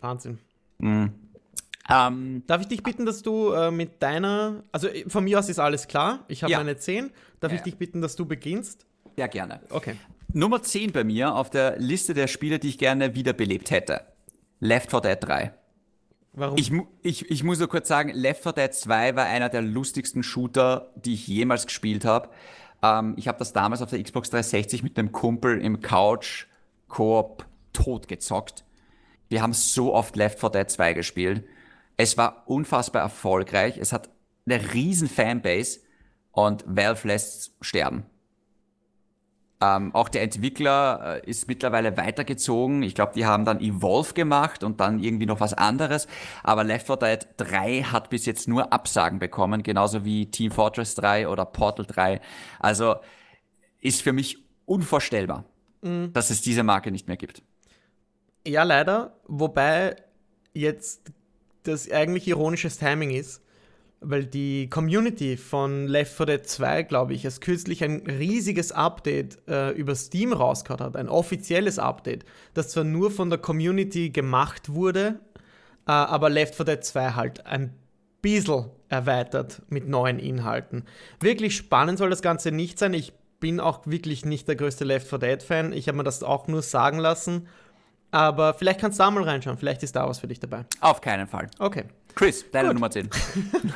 [0.01, 0.38] Wahnsinn.
[0.81, 5.49] Ähm, Darf ich dich bitten, dass du äh, mit deiner, also äh, von mir aus
[5.49, 6.59] ist alles klar, ich habe Ja.
[6.59, 7.11] meine 10.
[7.40, 8.85] Darf Ja, ich dich bitten, dass du beginnst?
[9.16, 9.61] sehr gerne.
[9.71, 9.97] Okay.
[10.32, 14.02] Nummer 10 bei mir auf der Liste der Spiele, die ich gerne wiederbelebt hätte.
[14.60, 15.54] Left 4 Dead 3.
[16.34, 16.56] Warum?
[16.56, 16.70] Ich,
[17.02, 20.92] ich, ich muss nur kurz sagen, Left 4 Dead 2 war einer der lustigsten Shooter,
[20.96, 22.28] die ich jemals gespielt habe.
[22.82, 28.64] Ähm, ich habe das damals auf der Xbox 360 mit einem Kumpel im Couch-Koop totgezockt.
[29.28, 31.44] Wir haben so oft Left 4 Dead 2 gespielt.
[31.96, 33.78] Es war unfassbar erfolgreich.
[33.78, 34.10] Es hat
[34.46, 35.80] eine riesen Fanbase
[36.32, 38.04] und Valve lässt sterben.
[39.61, 42.83] Ähm, auch der Entwickler äh, ist mittlerweile weitergezogen.
[42.85, 46.07] Ich glaube, die haben dann Evolve gemacht und dann irgendwie noch was anderes.
[46.44, 50.94] Aber Left 4 Dead 3 hat bis jetzt nur Absagen bekommen, genauso wie Team Fortress
[50.94, 52.21] 3 oder Portal 3.
[52.61, 52.97] Also
[53.81, 55.44] ist für mich unvorstellbar,
[55.81, 57.42] dass es diese Marke nicht mehr gibt.
[58.47, 59.16] Ja, leider.
[59.27, 59.97] Wobei
[60.53, 61.12] jetzt
[61.64, 63.42] das eigentlich ironisches Timing ist,
[64.00, 69.38] weil die Community von Left 4 Dead 2, glaube ich, erst kürzlich ein riesiges Update
[69.48, 74.72] äh, über Steam rausgehauen hat, ein offizielles Update, das zwar nur von der Community gemacht
[74.72, 75.20] wurde,
[75.87, 77.74] äh, aber Left 4 Dead 2 halt ein
[78.22, 80.84] bisschen erweitert mit neuen Inhalten.
[81.20, 82.94] Wirklich spannend soll das Ganze nicht sein.
[82.94, 85.72] Ich bin auch wirklich nicht der größte Left 4 Dead Fan.
[85.72, 87.48] Ich habe mir das auch nur sagen lassen.
[88.11, 89.58] Aber vielleicht kannst du da mal reinschauen.
[89.58, 90.64] Vielleicht ist da was für dich dabei.
[90.80, 91.48] Auf keinen Fall.
[91.58, 91.84] Okay.
[92.18, 93.09] Chris, deine Nummer 10.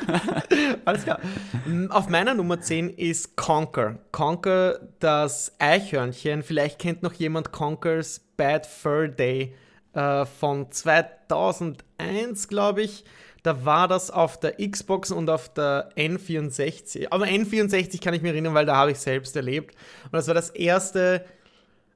[0.85, 1.17] Alles klar.
[1.65, 3.99] Mm, Auf meiner Nummer 10 ist Conker.
[4.11, 6.43] Conker, das Eichhörnchen.
[6.43, 9.55] Vielleicht kennt noch jemand Conkers Bad Fur Day
[9.93, 13.05] äh, von 2001, glaube ich.
[13.43, 17.07] Da war das auf der Xbox und auf der N64.
[17.11, 19.73] Aber N64 kann ich mir erinnern, weil da habe ich selbst erlebt.
[20.03, 21.23] Und das war das erste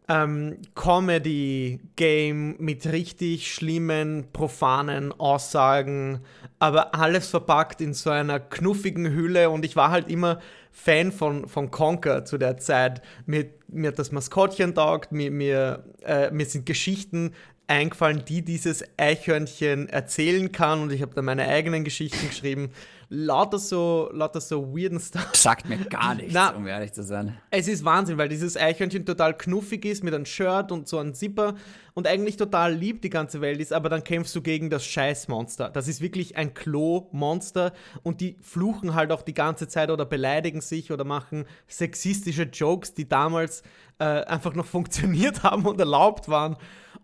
[0.10, 6.22] ähm, Comedy-Game mit richtig schlimmen, profanen Aussagen,
[6.60, 10.40] aber alles verpackt in so einer knuffigen Hülle und ich war halt immer
[10.72, 13.02] Fan von, von Conker zu der Zeit.
[13.26, 17.34] Mir, mir hat das Maskottchen taugt, mir, mir, äh, mir sind Geschichten
[17.68, 22.70] eingefallen, die dieses Eichhörnchen erzählen kann und ich habe da meine eigenen Geschichten geschrieben.
[23.10, 25.34] Lauter so, lauter so weirden Stuff.
[25.34, 27.38] Sagt mir gar nichts, Na, um ehrlich zu sein.
[27.52, 31.14] Es ist Wahnsinn, weil dieses Eichhörnchen total knuffig ist mit einem Shirt und so einem
[31.14, 31.56] Zipper
[31.94, 35.70] und eigentlich total lieb die ganze Welt ist, aber dann kämpfst du gegen das Scheißmonster.
[35.70, 37.72] Das ist wirklich ein Klo-Monster
[38.04, 42.94] und die fluchen halt auch die ganze Zeit oder beleidigen sich oder machen sexistische Jokes,
[42.94, 43.64] die damals
[44.00, 46.58] äh, einfach noch funktioniert haben und erlaubt waren.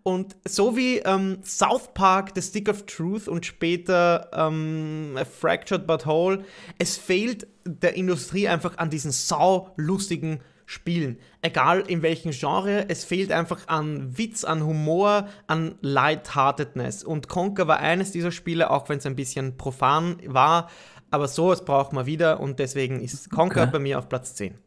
[0.04, 5.86] Und so wie ähm, South Park, The Stick of Truth und später ähm, A Fractured
[5.86, 6.44] But Whole,
[6.78, 11.18] es fehlt der Industrie einfach an diesen saulustigen Spielen.
[11.40, 17.02] Egal in welchem Genre, es fehlt einfach an Witz, an Humor, an Lightheartedness.
[17.02, 20.68] Und Conker war eines dieser Spiele, auch wenn es ein bisschen profan war.
[21.10, 23.70] Aber sowas braucht man wieder und deswegen ist Conker Okay.
[23.72, 24.58] bei mir auf Platz 10.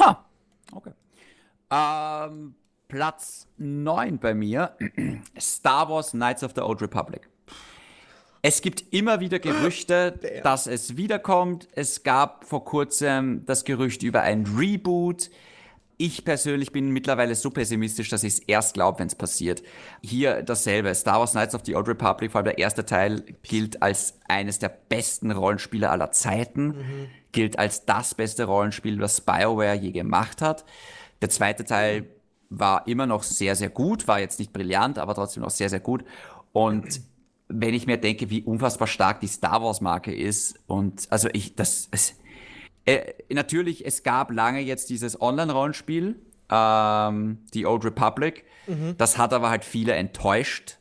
[0.00, 0.26] Ha,
[0.72, 0.92] okay.
[1.70, 2.54] Ähm,
[2.88, 4.74] Platz 9 bei mir,
[5.38, 7.28] Star Wars Knights of the Old Republic.
[8.40, 11.68] Es gibt immer wieder Gerüchte, dass es wiederkommt.
[11.74, 15.28] Es gab vor kurzem das Gerücht über ein Reboot.
[15.98, 19.62] Ich persönlich bin mittlerweile so pessimistisch, dass ich es erst glaube, wenn es passiert.
[20.00, 20.94] Hier dasselbe.
[20.94, 24.60] Star Wars Knights of the Old Republic, vor allem der erste Teil, gilt als eines
[24.60, 26.74] der besten Rollenspiele aller Zeiten.
[27.32, 30.64] Gilt als das beste Rollenspiel, was BioWare je gemacht hat.
[31.20, 32.06] Der zweite Teil
[32.50, 35.80] war immer noch sehr, sehr gut, war jetzt nicht brillant, aber trotzdem noch sehr, sehr
[35.80, 36.04] gut.
[36.52, 37.00] Und
[37.48, 41.56] wenn ich mir denke, wie unfassbar stark die Star Wars Marke ist und also ich,
[41.56, 42.14] das, es,
[42.84, 46.16] äh, natürlich, es gab lange jetzt dieses Online-Rollenspiel,
[46.50, 48.44] ähm, die Old Republic.
[48.98, 50.78] Das hat aber halt viele enttäuscht.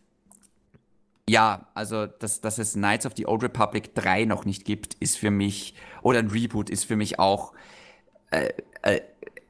[1.30, 5.18] Ja, also, dass, dass es Knights of the Old Republic 3 noch nicht gibt, ist
[5.18, 7.54] für mich, oder ein Reboot ist für mich auch,
[8.32, 9.02] äh, äh,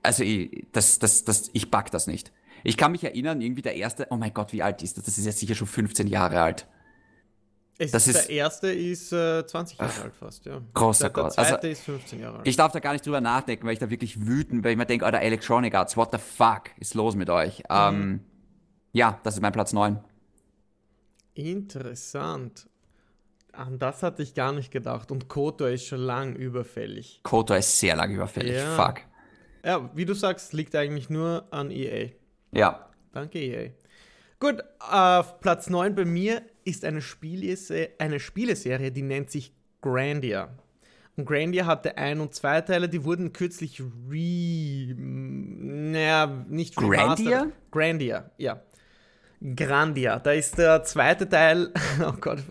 [0.07, 2.31] also, ich, das, das, das, ich back das nicht.
[2.63, 5.05] Ich kann mich erinnern, irgendwie der erste, oh mein Gott, wie alt ist das?
[5.05, 6.67] Das ist jetzt sicher schon 15 Jahre alt.
[7.77, 10.59] Es, Das der ist- erste ist äh, 20 Jahre alt fast, ja.
[10.73, 11.37] Großer der, der Gott.
[11.37, 12.47] Also- zweite ist 15 Jahre alt.
[12.47, 14.87] Ich darf da gar nicht drüber nachdenken, weil ich da wirklich wütend, weil ich mir
[14.87, 17.61] denke, Alter, Electronic Arts, what the fuck ist los mit euch?
[17.69, 18.21] Ähm,
[18.93, 19.99] ja, das ist mein Platz 9.
[21.35, 22.67] Interessant.
[23.53, 25.11] An das hatte ich gar nicht gedacht.
[25.11, 27.19] Und Kotor ist schon lang überfällig.
[27.23, 28.55] Kotor ist sehr lang überfällig.
[28.55, 28.75] Ja.
[28.75, 29.01] Fuck.
[29.67, 32.11] Ja, wie du sagst, liegt eigentlich nur an EA.
[32.53, 32.87] Ja.
[33.11, 33.71] Danke, EA.
[34.39, 39.51] Gut, auf Platz 9 bei mir ist eine, Spielese eine Spieleserie, die nennt sich
[39.81, 40.47] Grandia.
[41.17, 44.95] Und Grandia hatte ein und zwei Teile, die wurden kürzlich re...
[44.95, 47.47] Naja, nicht Grandia?
[47.69, 48.61] Grandia, ja.
[49.53, 50.19] Grandia.
[50.19, 51.73] Da ist der zweite Teil,
[52.07, 52.41] oh Gott,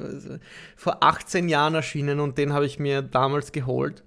[0.77, 4.05] vor 18 Jahren erschienen und den habe ich mir damals geholt.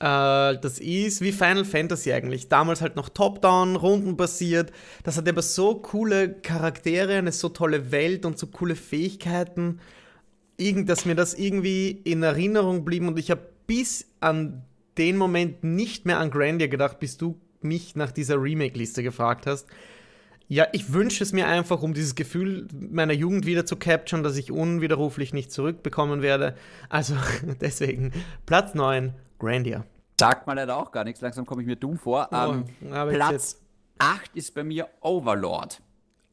[0.00, 2.48] Äh, das ist wie Final Fantasy eigentlich.
[2.48, 4.72] Damals halt noch Top-Down, rundenbasiert.
[5.02, 9.80] Das hat aber so coole Charaktere, eine so tolle Welt und so coole Fähigkeiten,
[10.58, 14.64] dass mir das irgendwie in Erinnerung blieb und ich habe bis an
[14.96, 19.66] den Moment nicht mehr an Grandia gedacht, bis du mich nach dieser Remake-Liste gefragt hast.
[20.48, 24.36] Ja, ich wünsche es mir einfach, um dieses Gefühl meiner Jugend wieder zu capturen, dass
[24.36, 26.56] ich unwiderruflich nicht zurückbekommen werde.
[26.88, 27.14] Also
[27.60, 28.12] deswegen
[28.46, 29.84] Platz 9, Grandia.
[30.20, 32.28] Sagt mal leider auch gar nichts, langsam komme ich mir dumm vor.
[32.32, 33.60] Ähm, Oh, jetzt- Platz
[33.98, 35.80] 8 ist bei mir Overlord.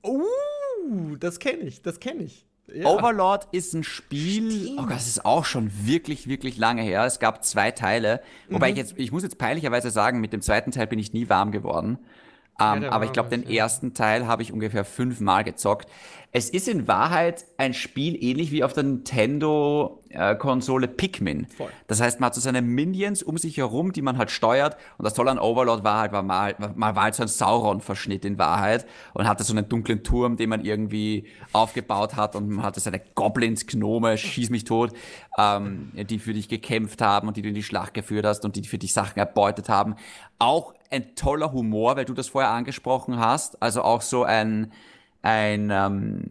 [0.04, 2.46] Uh, das kenne ich, das kenne ich.
[2.74, 2.88] Ja.
[2.88, 7.04] Overlord ist ein Spiel, oh Gott, das ist auch schon wirklich, wirklich lange her.
[7.06, 8.22] Es gab zwei Teile.
[8.50, 8.74] Wobei Mhm.
[8.74, 11.52] ich jetzt, ich muss jetzt peinlicherweise sagen, mit dem zweiten Teil bin ich nie warm
[11.52, 12.00] geworden.
[12.60, 13.64] Ähm, der aber ich glaube, den ja.
[13.64, 15.90] ersten Teil habe ich ungefähr fünfmal gezockt.
[16.38, 21.48] Es ist in Wahrheit ein Spiel ähnlich wie auf der Nintendo-Konsole Pikmin.
[21.48, 21.70] Voll.
[21.88, 24.76] Das heißt, man hat so seine Minions um sich herum, die man halt steuert.
[24.98, 28.26] Und das Tolle an Overlord war halt, war mal, mal war halt so ein Sauron-Verschnitt
[28.26, 32.66] in Wahrheit und hatte so einen dunklen Turm, den man irgendwie aufgebaut hat und man
[32.66, 34.92] hatte seine Goblins, Gnome, schieß mich tot,
[35.38, 38.58] ähm, die für dich gekämpft haben und die du in die Schlacht geführt hast und
[38.58, 39.96] die für dich Sachen erbeutet haben.
[40.38, 43.62] Auch ein toller Humor, weil du das vorher angesprochen hast.
[43.62, 44.72] Also auch so ein,
[45.22, 46.24] ein, ähm,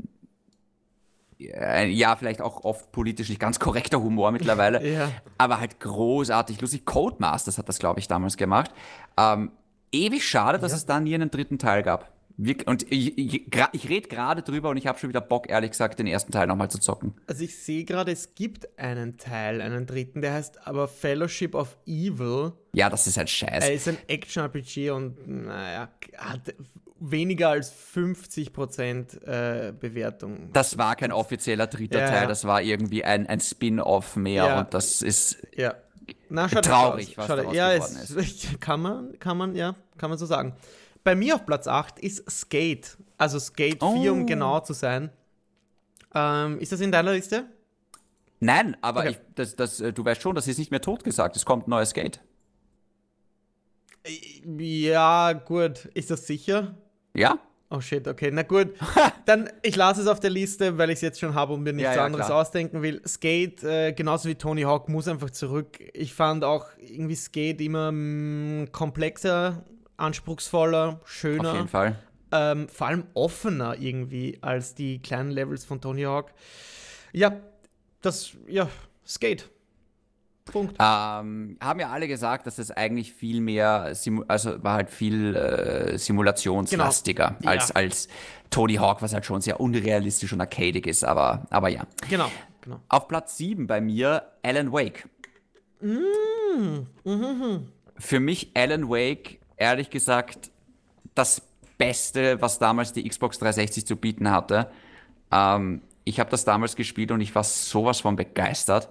[1.60, 5.10] ein ja, vielleicht auch oft politisch nicht ganz korrekter Humor mittlerweile, Ja.
[5.38, 6.84] aber halt großartig lustig.
[6.84, 8.70] Codemasters hat das, glaube ich, damals gemacht.
[9.18, 9.50] Ähm,
[9.92, 12.13] ewig schade, dass es da nie einen dritten Teil gab.
[12.36, 15.70] Wirk- Und ich, ich, ich rede gerade drüber und ich habe schon wieder Bock, ehrlich
[15.70, 17.14] gesagt, den ersten Teil nochmal zu zocken.
[17.28, 21.76] Also ich sehe gerade, es gibt einen Teil, einen dritten, der heißt aber Fellowship of
[21.86, 22.52] Evil.
[22.72, 23.66] Ja, das ist halt scheiße.
[23.68, 26.54] Er ist ein Action-RPG und naja, hat
[26.98, 30.50] weniger als 50% äh, Bewertung.
[30.52, 32.26] Das war kein offizieller dritter Ja, Teil, ja.
[32.26, 34.60] das war irgendwie ein, ein Spin-off mehr Ja.
[34.60, 35.74] und das ist ja.
[36.28, 37.42] Na, schade, Traurig, was schade.
[37.42, 40.54] daraus Ja, geworden es, kann man, kann man, ja, kann man so sagen.
[41.04, 42.96] Bei mir auf Platz 8 ist Skate.
[43.18, 44.26] Also Skate 4, um Oh.
[44.26, 45.10] genau zu sein.
[46.14, 47.44] Ähm, ist das in deiner Liste?
[48.40, 49.10] Nein, aber Okay.
[49.10, 51.36] ich, das, das, äh, du weißt schon, das ist nicht mehr tot gesagt.
[51.36, 52.20] Es kommt ein neues Skate.
[54.44, 55.86] Ja, gut.
[55.94, 56.74] Ist das sicher?
[57.14, 57.38] Ja?
[57.70, 58.74] Oh shit, okay, na gut.
[59.24, 61.72] Dann, ich lasse es auf der Liste, weil ich es jetzt schon habe und mir
[61.72, 62.40] nichts Ja, ja, anderes klar.
[62.42, 63.00] ausdenken will.
[63.06, 65.78] Skate, äh, genauso wie Tony Hawk, muss einfach zurück.
[65.94, 69.64] Ich fand auch irgendwie Skate immer mh, komplexer,
[69.96, 71.54] anspruchsvoller, Auf schöner.
[71.54, 71.96] jeden Fall.
[72.32, 76.32] Ähm, vor allem offener irgendwie als die kleinen Levels von Tony Hawk.
[77.12, 77.32] Ja,
[78.02, 78.68] das, ja,
[79.06, 79.48] Skate.
[80.46, 80.76] Punkt.
[80.78, 85.34] Ähm, haben ja alle gesagt, dass es eigentlich viel mehr, Simu also war halt viel
[85.34, 87.50] äh, simulationslastiger Genau.
[87.50, 87.74] als, Ja.
[87.76, 88.08] als
[88.50, 91.86] Tony Hawk, was halt schon sehr unrealistisch und arcadig ist, aber, aber ja.
[92.10, 92.30] Genau,
[92.60, 92.78] genau.
[92.90, 95.08] Auf Platz 7 bei mir Alan Wake.
[97.98, 100.50] Für mich Alan Wake, ehrlich gesagt,
[101.14, 101.42] das
[101.78, 104.70] Beste, was damals die Xbox 360 zu bieten hatte.
[105.30, 108.88] Ähm, ich habe das damals gespielt und ich war sowas von begeistert.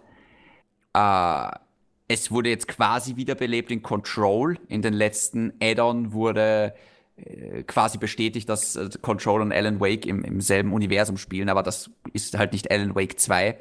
[0.94, 1.52] Äh,
[2.08, 4.58] es wurde jetzt quasi wiederbelebt in Control.
[4.68, 6.74] In den letzten Add-on wurde
[7.16, 11.64] äh, quasi bestätigt, dass äh, Control und Alan Wake im, im selben Universum spielen, aber
[11.64, 13.58] das ist halt nicht Alan Wake 2.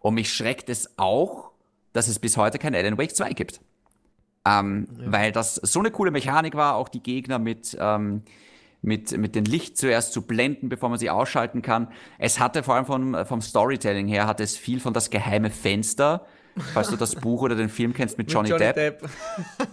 [0.00, 1.50] Und mich schreckt es auch,
[1.92, 3.60] dass es bis heute kein Alan Wake 2 gibt.
[4.44, 8.22] Ähm, Weil das so eine coole Mechanik war, auch die Gegner mit, ähm,
[8.80, 11.88] mit, mit dem Licht zuerst zu blenden, bevor man sie ausschalten kann.
[12.18, 16.26] Es hatte vor allem vom, vom Storytelling her, hatte es viel von das geheime Fenster.
[16.74, 19.08] Falls du das Buch oder den Film kennst mit Johnny, Depp.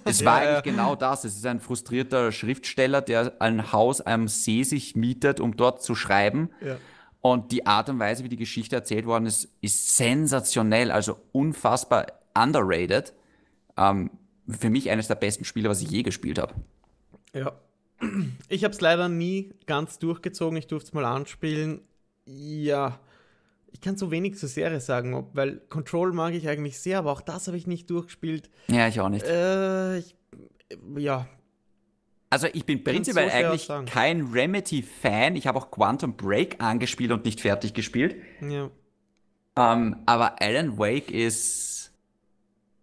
[0.06, 1.26] Es war Ja, eigentlich genau das.
[1.26, 5.94] Es ist ein frustrierter Schriftsteller, der ein Haus am See sich mietet, um dort zu
[5.94, 6.52] schreiben.
[6.62, 6.78] Ja.
[7.20, 12.06] Und die Art und Weise, wie die Geschichte erzählt worden ist, ist sensationell, also unfassbar
[12.34, 13.14] underrated.
[13.76, 14.12] Ähm,
[14.50, 16.56] für mich eines der besten Spiele, was ich je gespielt habe.
[17.34, 17.54] Ja.
[18.48, 20.58] Ich habe es leider nie ganz durchgezogen.
[20.58, 21.82] Ich durfte es mal anspielen.
[22.26, 23.00] Ja,
[23.72, 27.22] ich kann so wenig zur Serie sagen, weil Control mag ich eigentlich sehr, aber auch
[27.22, 28.50] das habe ich nicht durchgespielt.
[28.68, 29.26] Ja, ich auch nicht.
[29.26, 30.16] Äh, ich,
[30.98, 31.28] ja,
[32.30, 35.36] Also ich bin so prinzipiell schwer eigentlich kein Remedy-Fan.
[35.36, 38.16] Ich habe auch Quantum Break angespielt und nicht fertig gespielt.
[38.42, 38.72] ja.
[39.58, 41.69] Ähm, aber Alan Wake ist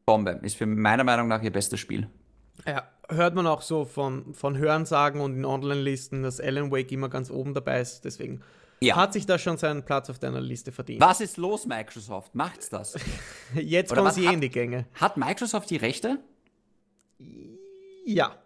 [0.07, 0.39] Bombe.
[0.43, 2.09] Ist für meiner Meinung nach ihr bestes Spiel.
[2.67, 2.89] ja.
[3.09, 7.31] Hört man auch so von, von Hörensagen und in Online-Listen, dass Alan Wake immer ganz
[7.31, 8.05] oben dabei ist.
[8.05, 8.41] Deswegen
[8.81, 8.97] Ja.
[8.97, 11.01] hat sich da schon seinen Platz auf deiner Liste verdient.
[11.01, 12.35] Was ist los, Microsoft?
[12.35, 12.97] Macht's das?
[13.55, 14.87] Jetzt Oder kommen sie eh hat- in die Gänge.
[14.95, 16.19] Hat Microsoft die Rechte?
[18.05, 18.37] Ja,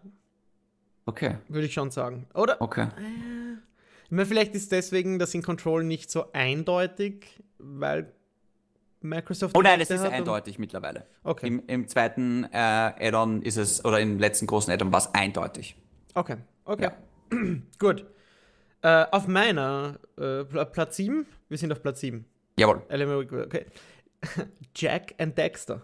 [1.07, 2.27] Okay, würde ich schon sagen.
[2.35, 2.61] Oder?
[2.61, 2.87] okay.
[4.05, 8.13] Ich meine, vielleicht ist deswegen das in Control nicht so eindeutig, weil
[9.01, 9.57] Microsoft.
[9.57, 11.05] Oh nein, es ist hat und- eindeutig mittlerweile.
[11.23, 11.47] Okay.
[11.47, 15.75] Im, Im zweiten äh, Add-on ist es, oder im letzten großen Add-on war es eindeutig.
[16.13, 16.83] Okay, okay.
[17.31, 17.37] Ja.
[17.79, 18.05] Gut.
[18.83, 22.25] Äh, auf meiner äh, Pla- Platz 7, wir sind auf Platz 7.
[22.57, 22.81] Jawohl.
[23.45, 23.65] Okay.
[24.75, 25.81] Jack and Dexter.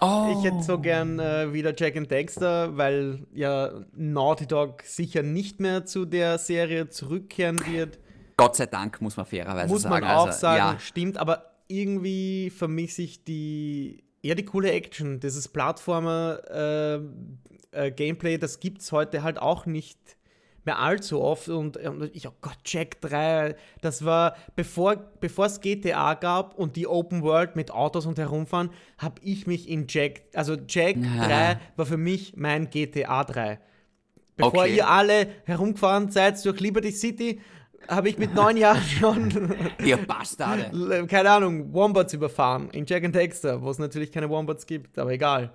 [0.00, 0.32] Oh.
[0.38, 5.58] Ich hätte so gern äh, wieder Jack and Dexter, weil ja Naughty Dog sicher nicht
[5.58, 7.98] mehr zu der Serie zurückkehren wird.
[8.36, 9.94] Gott sei Dank, muss man fairerweise Muss sagen.
[9.94, 15.20] man auch also, sagen, Ja, stimmt, aber irgendwie vermisse ich die, ja, die coole Action,
[15.20, 19.98] dieses Plattformer-Gameplay, das gibt es heute halt auch nicht
[20.64, 25.60] mehr allzu oft und, und ich, oh Gott, Jack 3, das war, bevor, bevor es
[25.62, 30.22] GTA gab und die Open World mit Autos und Herumfahren, habe ich mich in Jack,
[30.34, 31.54] also Jack Ja.
[31.54, 33.58] 3 war für mich mein GTA 3.
[34.36, 34.76] Bevor Okay.
[34.76, 37.40] ihr alle herumgefahren seid durch Liberty City,
[37.86, 41.06] habe ich mit neun Jahren schon ihr Bastarde.
[41.06, 45.12] keine Ahnung, Wombats überfahren in Jack and Dexter, wo es natürlich keine Wombats gibt, aber
[45.12, 45.52] egal.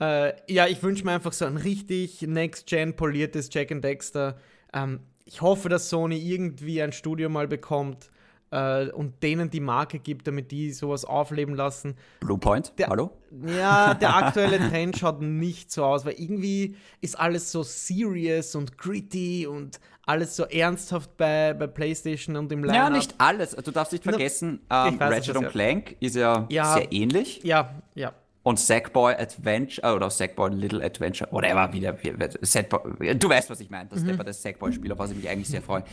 [0.00, 4.36] Äh, ja, ich wünsche mir einfach so ein richtig Next-Gen poliertes Jack and Dexter.
[4.72, 8.10] Ähm, ich hoffe, dass Sony irgendwie ein Studio mal bekommt
[8.52, 11.96] äh, und denen die Marke gibt, damit die sowas aufleben lassen.
[12.20, 13.10] Bluepoint, hallo?
[13.46, 18.78] Ja, der aktuelle Trend schaut nicht so aus, weil irgendwie ist alles so serious und
[18.78, 23.52] gritty und alles so ernsthaft bei, bei PlayStation und im Line Ja, nicht alles.
[23.52, 26.74] Du darfst nicht Na, vergessen, ich ähm, weiß, Ratchet und Clank ist ja, Ja.
[26.74, 27.40] sehr ähnlich.
[27.44, 28.12] Ja, ja.
[28.44, 31.96] Und Sackboy Adventure, äh, oder Sackboy Little Adventure, whatever, wieder,
[32.40, 34.12] Sackboy, du weißt, was ich meine, das Mhm.
[34.12, 34.24] mhm.
[34.24, 35.84] das Sackboy-Spiel, auf was ich mich eigentlich sehr freue.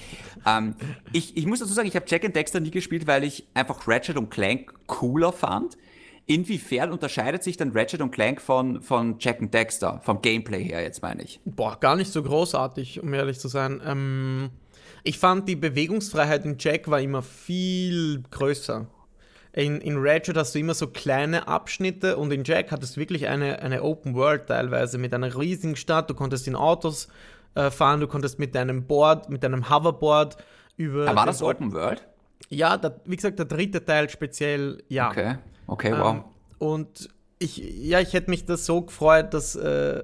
[0.48, 0.76] ähm,
[1.14, 3.88] ich, ich muss dazu sagen, ich habe Jack and Dexter nie gespielt, weil ich einfach
[3.88, 5.78] Ratchet und Clank cooler fand.
[6.26, 10.82] Inwiefern unterscheidet sich dann Ratchet und Clank von, von Jack and Dexter, vom Gameplay her
[10.82, 11.40] jetzt meine ich?
[11.44, 13.82] Boah, gar nicht so großartig, um ehrlich zu sein.
[13.84, 14.52] Ähm,
[15.04, 18.88] ich fand die Bewegungsfreiheit in Jack war immer viel größer.
[19.52, 23.28] In, in Ratchet hast du immer so kleine Abschnitte und in Jack hattest du wirklich
[23.28, 26.10] eine, eine Open World teilweise mit einer riesigen Stadt.
[26.10, 27.08] Du konntest in Autos
[27.56, 30.38] äh, fahren, du konntest mit deinem Board, mit deinem Hoverboard
[30.78, 31.08] über.
[31.08, 32.08] Aber war das Open World?
[32.50, 35.10] Ja, der, wie gesagt, der dritte Teil speziell, ja.
[35.10, 35.36] Okay,
[35.68, 36.16] okay, wow.
[36.16, 36.24] Ähm,
[36.60, 40.04] und ich, ja, ich hätte mich das so gefreut, dass äh,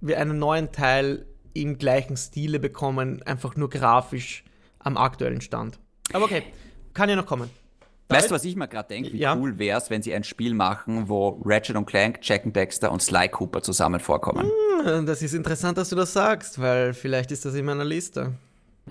[0.00, 4.44] wir einen neuen Teil im gleichen Stile bekommen, einfach nur grafisch
[4.78, 5.78] am aktuellen Stand.
[6.12, 6.44] Aber okay,
[6.94, 7.50] kann ja noch kommen.
[8.08, 9.12] Weißt du, was ich mir gerade denke?
[9.12, 9.36] Wie ja.
[9.36, 12.92] cool wäre es, wenn sie ein Spiel machen, wo Ratchet und Clank, Jack and Dexter
[12.92, 14.50] und Sly Cooper zusammen vorkommen?
[14.84, 18.34] Hm, das ist interessant, dass du das sagst, weil vielleicht ist das in meiner Liste.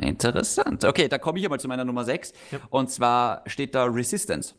[0.01, 0.83] Interessant.
[0.83, 2.33] Okay, da komme ich aber zu meiner Nummer 6.
[2.51, 2.59] Ja.
[2.69, 4.53] Und zwar steht da Resistance.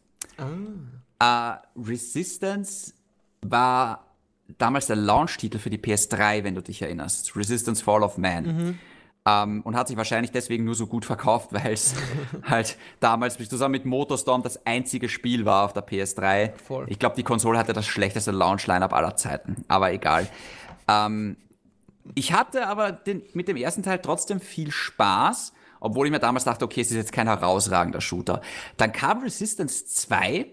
[1.18, 1.60] Ah.
[1.76, 2.94] Uh, Resistance
[3.42, 4.06] war
[4.58, 7.36] damals der Launch-Titel für die PS3, wenn du dich erinnerst.
[7.36, 8.44] Resistance Fall of Man.
[8.44, 8.78] Mhm.
[9.28, 11.94] Um, und hat sich wahrscheinlich deswegen nur so gut verkauft, weil es
[12.44, 16.52] halt damals zusammen mit Motorstorm das einzige Spiel war auf der PS3.
[16.56, 16.86] Voll.
[16.88, 20.28] Ich glaube, die Konsole hatte das schlechteste Launch-Line-Up aller Zeiten, aber egal.
[20.86, 21.36] Um,
[22.14, 26.44] ich hatte aber den, mit dem ersten Teil trotzdem viel Spaß, obwohl ich mir damals
[26.44, 28.42] dachte, okay, es ist jetzt kein herausragender Shooter.
[28.76, 30.46] Dann kam Resistance 2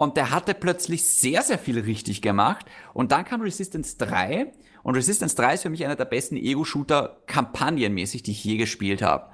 [0.00, 2.64] und der hatte plötzlich sehr, sehr viel richtig gemacht.
[2.94, 4.50] Und dann kam Resistance 3
[4.82, 9.02] und Resistance 3 ist für mich einer der besten Ego-Shooter kampagnenmäßig, die ich je gespielt
[9.02, 9.26] habe.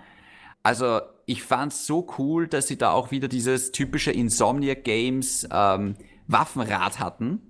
[0.64, 5.94] Also ich fand's so cool, dass sie da auch wieder dieses typische Insomniac Games ähm,
[6.26, 7.42] Waffenrad hatten.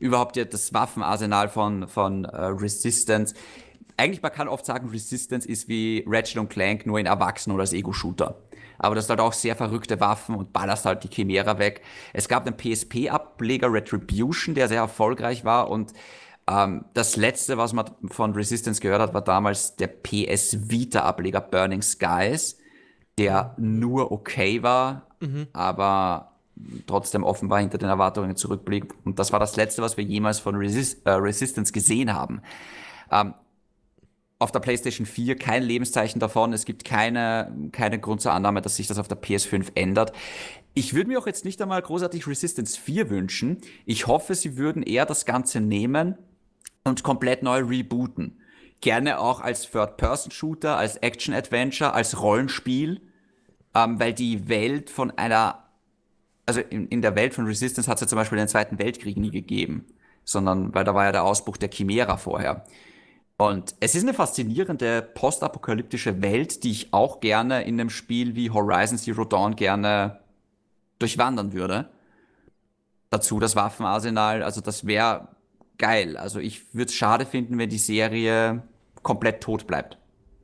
[0.00, 3.36] Überhaupt ja das Waffenarsenal von, von äh, Resistance.
[3.96, 7.62] Eigentlich, man kann oft sagen, Resistance ist wie Ratchet und Clank, nur in Erwachsenen oder
[7.62, 8.34] als Ego-Shooter.
[8.84, 11.82] Aber das hat auch sehr verrückte Waffen und ballerst halt die Chimera weg.
[12.12, 15.92] Es gab einen PSP-Ableger Retribution, der sehr erfolgreich war und
[16.46, 21.82] ähm, das letzte, was man von Resistance gehört hat, war damals der PS Vita-Ableger Burning
[21.82, 22.58] Skies,
[23.18, 25.46] der nur okay war, mhm.
[25.52, 26.32] aber
[26.86, 28.94] trotzdem offenbar hinter den Erwartungen zurückblieb.
[29.04, 32.42] Und das war das letzte, was wir jemals von Resist äh, Resistance gesehen haben.
[33.10, 33.34] Ähm,
[34.44, 36.52] auf der PlayStation 4 kein Lebenszeichen davon.
[36.52, 40.12] Es gibt keine, keine Grund zur Annahme, dass sich das auf der PS5 ändert.
[40.74, 43.62] Ich würde mir auch jetzt nicht einmal großartig Resistance 4 wünschen.
[43.86, 46.18] Ich hoffe, sie würden eher das Ganze nehmen
[46.84, 48.38] und komplett neu rebooten.
[48.82, 53.00] Gerne auch als Third-Person-Shooter, als Action-Adventure, als Rollenspiel,
[53.74, 55.64] ähm, weil die Welt von einer,
[56.44, 59.16] also in, in der Welt von Resistance hat es ja zum Beispiel den Zweiten Weltkrieg
[59.16, 59.86] nie gegeben,
[60.22, 62.66] sondern weil da war ja der Ausbruch der Chimera vorher.
[63.36, 68.50] Und es ist eine faszinierende postapokalyptische Welt, die ich auch gerne in einem Spiel wie
[68.50, 70.20] Horizon Zero Dawn gerne
[71.00, 71.90] durchwandern würde.
[73.10, 75.28] Dazu das Waffenarsenal, also das wäre
[75.78, 76.16] geil.
[76.16, 78.62] Also ich würde es schade finden, wenn die Serie
[79.02, 79.98] komplett tot bleibt.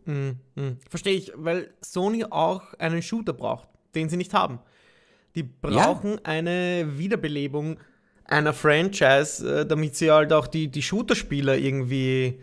[0.07, 0.79] Mm, mm.
[0.89, 4.59] Verstehe ich, weil Sony auch einen Shooter braucht, den sie nicht haben.
[5.37, 6.19] Die brauchen ja.
[6.25, 7.79] eine Wiederbelebung
[8.25, 12.41] einer Franchise, äh, damit sie halt auch die, die Shooter-Spieler irgendwie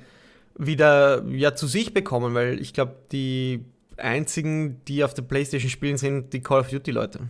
[0.58, 3.66] wieder ja, zu sich bekommen, weil ich glaube, die
[3.98, 7.30] einzigen, die auf der PlayStation spielen, sind die Call of Duty-Leute.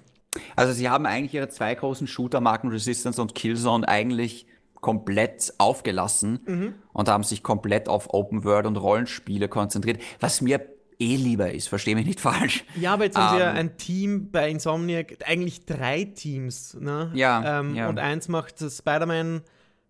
[0.55, 6.73] Also sie haben eigentlich ihre zwei großen Shooter-Marken Resistance und Killzone eigentlich komplett aufgelassen mhm.
[6.93, 10.61] und haben sich komplett auf Open World und Rollenspiele konzentriert, was mir
[10.99, 12.63] eh lieber ist, verstehe mich nicht falsch.
[12.79, 17.11] Ja, aber jetzt haben sie ja ähm, ein Team bei Insomniac, eigentlich drei Teams, ne?
[17.13, 17.89] Ja, ähm, ja.
[17.89, 19.41] Und eins macht Spider-Man,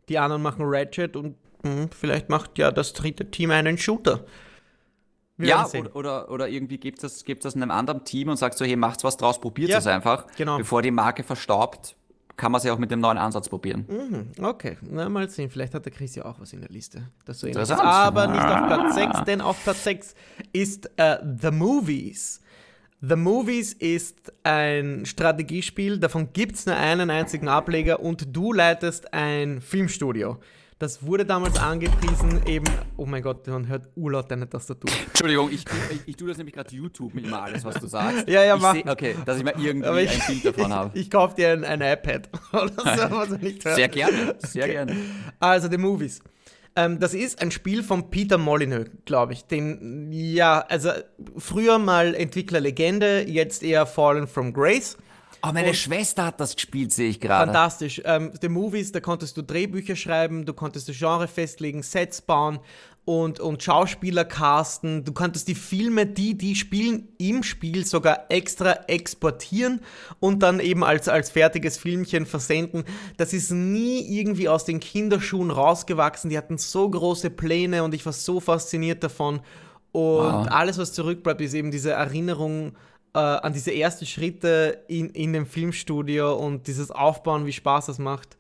[0.10, 1.36] die anderen machen Ratchet und
[1.68, 4.26] hm, vielleicht macht ja das dritte Team einen Shooter.
[5.38, 8.58] Wir ja, oder, oder, oder, irgendwie gibt es das, das einem anderen Team und sagt
[8.58, 10.26] so, hey, macht's was draus, probiert es einfach.
[10.36, 10.58] Genau.
[10.58, 11.96] Bevor die Marke verstaubt,
[12.38, 13.86] kann man sie auch mit dem neuen Ansatz probieren.
[13.88, 15.50] Mhm, okay, na mal sehen.
[15.50, 17.10] Vielleicht hat der Chris ja auch was in der Liste.
[17.26, 17.82] Das so Interessant.
[17.82, 20.16] Aber nicht auf Platz 6, denn auf Platz 6
[20.54, 22.42] ist uh, The Movies.
[23.02, 29.14] The Movies ist ein Strategiespiel, davon gibt es nur einen einzigen Ableger und du leitest
[29.14, 30.40] ein Filmstudio.
[30.80, 32.68] Das wurde damals angepriesen, eben,
[32.98, 34.92] oh mein Gott, man hört urlaut deine Tastatur.
[35.08, 38.28] Entschuldigung, ich, ich, ich tue das nämlich gerade YouTube mit immer alles, was du sagst.
[38.28, 38.76] ja, ja, ich mach.
[38.76, 40.92] Seh, okay, dass ich mal irgendwie ein Bild davon habe.
[40.94, 43.64] Ich, ich kaufe dir ein, ein iPad oder so, was nicht.
[43.64, 44.74] Sehr gerne, sehr okay.
[44.74, 44.96] gerne.
[45.40, 46.22] Also, The Movies.
[46.76, 49.46] Ähm, das ist ein Spiel von Peter Molyneux, glaube ich.
[49.46, 50.92] Den, ja, also
[51.38, 54.96] früher mal Entwicklerlegende, jetzt eher Fallen from Grace.
[55.44, 57.52] Oh, meine und Schwester hat das gespielt, sehe ich gerade.
[57.52, 58.02] Fantastisch.
[58.06, 62.60] Ähm, The Movies, da konntest du Drehbücher schreiben, du konntest das Genre festlegen, Sets bauen
[63.08, 65.06] und, und Schauspieler casten.
[65.06, 69.80] Du konntest die Filme, die die spielen, im Spiel sogar extra exportieren
[70.20, 72.84] und dann eben als, als fertiges Filmchen versenden.
[73.16, 76.30] Das ist nie irgendwie aus den Kinderschuhen rausgewachsen.
[76.30, 79.40] Die hatten so große Pläne und ich war so fasziniert davon.
[79.94, 80.48] Und wow.
[80.50, 82.74] alles, was zurückbleibt, ist eben diese Erinnerung
[83.18, 87.98] äh, an diese ersten Schritte in, in dem Filmstudio und dieses Aufbauen, wie Spaß das
[88.00, 88.38] macht.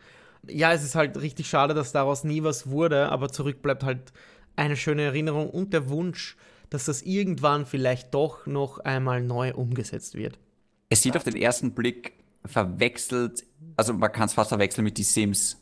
[0.47, 4.13] Ja, es ist halt richtig schade, dass daraus nie was wurde, aber zurück bleibt halt
[4.55, 6.37] eine schöne Erinnerung und der Wunsch,
[6.69, 10.37] dass das irgendwann vielleicht doch noch einmal neu umgesetzt wird.
[10.89, 12.13] Es sieht auf den ersten Blick
[12.45, 13.43] verwechselt,
[13.75, 15.57] also man kann es fast verwechseln mit die Sims.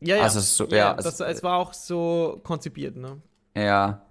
[0.00, 0.22] Ja, ja.
[0.22, 3.20] Also so, ja, ja also- das, es war auch so konzipiert, ne?
[3.56, 4.02] Ja.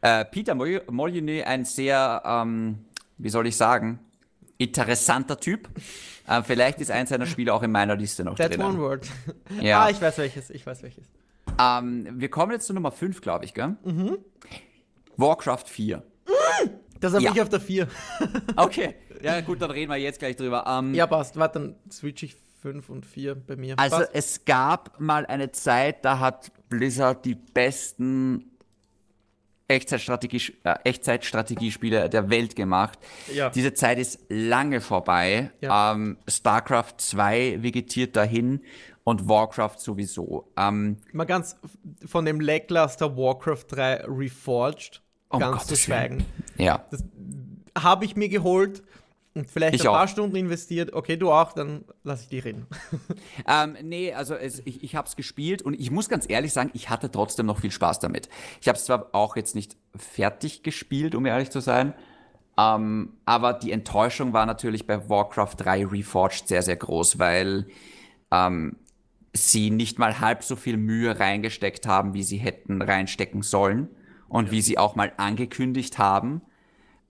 [0.00, 2.84] Äh, Peter Mol- Molyneux, ein sehr, ähm,
[3.18, 3.98] wie soll ich sagen,
[4.58, 5.68] interessanter Typ.
[6.26, 8.64] Äh, vielleicht ist eins seiner Spiele auch in meiner Liste noch That's drin.
[8.66, 9.06] one word.
[9.60, 9.84] Ja.
[9.84, 11.04] Ah, ich weiß welches, ich weiß welches.
[11.60, 13.76] Ähm, wir kommen jetzt zu Nummer 5, glaube ich, gell?
[13.84, 14.18] Mhm.
[15.16, 16.02] Warcraft 4.
[17.00, 17.32] Das habe Ja.
[17.32, 17.88] ich auf der 4.
[18.56, 20.64] Okay, ja gut, dann reden wir jetzt gleich drüber.
[20.66, 21.36] Ähm, Ja, passt.
[21.36, 23.78] Warte, dann switch ich 5 und 4 bei mir.
[23.78, 24.10] Also passt.
[24.14, 28.50] es gab mal eine Zeit, da hat Blizzard die besten
[29.68, 32.98] Echtzeitstrategie, äh, Echtzeitstrategiespiele der Welt gemacht.
[33.32, 33.50] Ja.
[33.50, 35.50] Diese Zeit ist lange vorbei.
[35.60, 35.92] Ja.
[35.92, 38.62] Ähm, StarCraft 2 vegetiert dahin
[39.04, 40.50] und Warcraft sowieso.
[40.56, 41.56] Ähm, Mal ganz
[42.06, 46.24] von dem Lackluster Warcraft 3 Reforged, Um ganz zu Gottes schweigen.
[46.56, 46.84] ja.
[47.76, 48.82] Habe ich mir geholt
[49.34, 50.08] und vielleicht Ich ein paar auch.
[50.08, 50.92] Stunden investiert.
[50.92, 52.66] Okay, du auch, dann lass ich die reden.
[53.46, 56.70] Ähm, nee, also es, ich, ich habe es gespielt und ich muss ganz ehrlich sagen,
[56.74, 58.28] ich hatte trotzdem noch viel Spaß damit.
[58.60, 61.94] Ich habe es zwar auch jetzt nicht fertig gespielt, um ehrlich zu sein,
[62.58, 67.68] ähm, aber die Enttäuschung war natürlich bei Warcraft 3 Reforged sehr, sehr groß, weil
[68.32, 68.76] ähm,
[69.32, 73.88] sie nicht mal halb so viel Mühe reingesteckt haben, wie sie hätten reinstecken sollen
[74.28, 76.42] und wie sie auch mal angekündigt haben.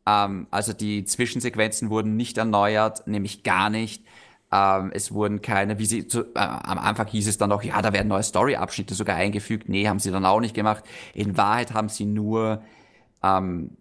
[0.09, 4.05] Ähm, also die Zwischensequenzen wurden nicht erneuert, nämlich gar nicht.
[4.51, 7.83] Ähm, es wurden keine, wie sie zu, äh, am Anfang hieß es dann noch, ja,
[7.83, 9.69] da werden neue Story-Abschnitte sogar eingefügt.
[9.69, 10.85] Nee, haben sie dann auch nicht gemacht.
[11.13, 12.63] In Wahrheit haben sie nur
[13.23, 13.77] ähm,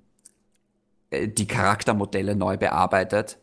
[1.12, 3.38] äh, die Charaktermodelle neu bearbeitet.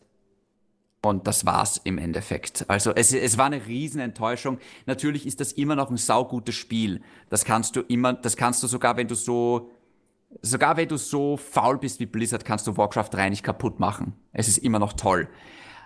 [1.01, 2.65] Und das war's im Endeffekt.
[2.67, 4.59] Also es, es war eine Riesenenttäuschung.
[4.87, 7.01] Natürlich ist das immer noch ein saugutes Spiel.
[7.29, 9.71] Das kannst du immer, das kannst du sogar, wenn du so,
[10.41, 14.13] sogar wenn du so faul bist wie Blizzard, kannst du Warcraft 3 nicht kaputt machen.
[14.33, 15.27] Es ist immer noch toll.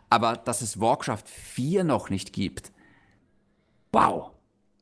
[0.09, 2.71] Aber dass es Warcraft 4 noch nicht gibt,
[3.91, 4.31] wow.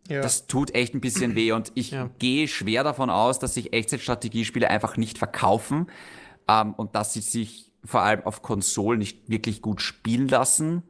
[0.07, 0.22] Ja.
[0.22, 2.09] Das tut echt ein bisschen weh und ich Ja.
[2.18, 5.88] gehe schwer davon aus, dass sich Echtzeitstrategiespiele einfach nicht verkaufen
[6.47, 10.84] ähm, und dass sie sich vor allem auf Konsolen nicht wirklich gut spielen lassen.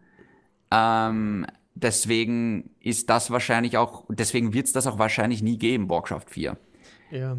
[0.69, 6.25] Ähm, deswegen ist das wahrscheinlich auch, deswegen wird es das auch wahrscheinlich nie geben, Warcraft
[6.29, 6.57] 4.
[7.11, 7.37] ja.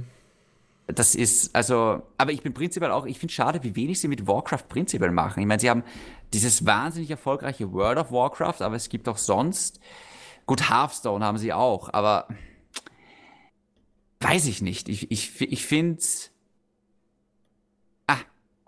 [0.89, 4.26] Das ist, also, aber ich bin prinzipiell auch, ich finde schade, wie wenig sie mit
[4.26, 5.41] Warcraft prinzipiell machen.
[5.41, 5.84] Ich meine, sie haben
[6.32, 9.80] dieses wahnsinnig erfolgreiche World of Warcraft, aber es gibt auch sonst,
[10.47, 12.26] gut, Hearthstone haben sie auch, aber
[14.20, 14.89] weiß ich nicht.
[14.89, 16.03] Ich, ich, ich finde,
[18.07, 18.16] ah,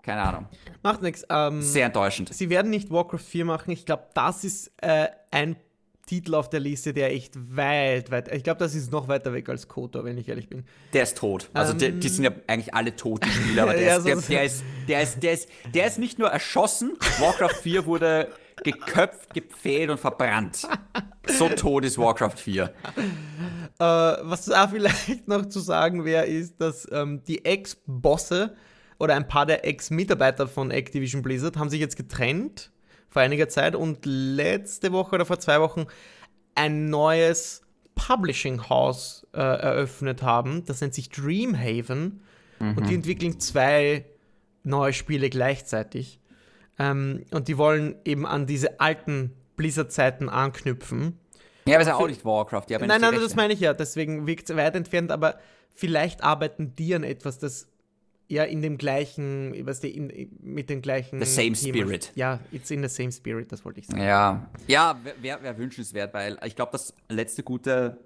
[0.03, 0.47] keine Ahnung,
[0.83, 1.25] Macht nichts.
[1.29, 2.33] Ähm, sehr enttäuschend.
[2.33, 3.71] sie werden nicht Warcraft 4 machen.
[3.71, 5.55] Ich glaube, das ist äh, ein
[6.05, 8.33] Titel auf der Liste, der echt weit, weit.
[8.33, 10.65] Ich glaube, das ist noch weiter weg als KOTOR, wenn ich ehrlich bin.
[10.93, 11.49] Der ist tot.
[11.53, 14.43] Also die, die sind ja eigentlich alle tote Spieler, aber der, Ja, ist, der, der,
[14.43, 18.29] ist, der, ist, der, ist, der ist nicht nur erschossen, Warcraft 4 wurde
[18.63, 20.67] geköpft, gepfählt und verbrannt.
[21.27, 22.63] So tot ist Warcraft 4.
[22.63, 22.71] Äh,
[23.79, 28.55] was da vielleicht noch zu sagen wäre, ist, dass ähm, die Ex-Bosse
[28.99, 32.71] oder ein paar der Ex-Mitarbeiter von Activision Blizzard haben sich jetzt getrennt
[33.11, 35.85] vor einiger Zeit und letzte Woche oder vor zwei Wochen
[36.55, 37.61] ein neues
[37.93, 40.65] Publishing House äh, eröffnet haben.
[40.65, 42.21] Das nennt sich Dreamhaven
[42.59, 44.05] und die entwickeln zwei
[44.63, 46.19] neue Spiele gleichzeitig.
[46.77, 51.17] Ähm, und die wollen eben an diese alten Blizzard-Zeiten anknüpfen.
[51.65, 52.65] Ja, aber ist ja auch nicht Warcraft.
[52.69, 53.35] Nein, nein, das Rechte.
[53.35, 53.73] meine ich ja.
[53.73, 55.39] Deswegen wirkt es weit entfernt, aber
[55.73, 57.70] vielleicht arbeiten die an etwas, das
[58.31, 61.19] ja in dem gleichen, was die in, mit dem gleichen.
[61.19, 62.11] The same Thema- spirit.
[62.15, 64.01] Ja, it's in the same spirit, das wollte ich sagen.
[64.01, 67.97] Ja, ja wäre wär wünschenswert, weil ich glaube, das letzte gute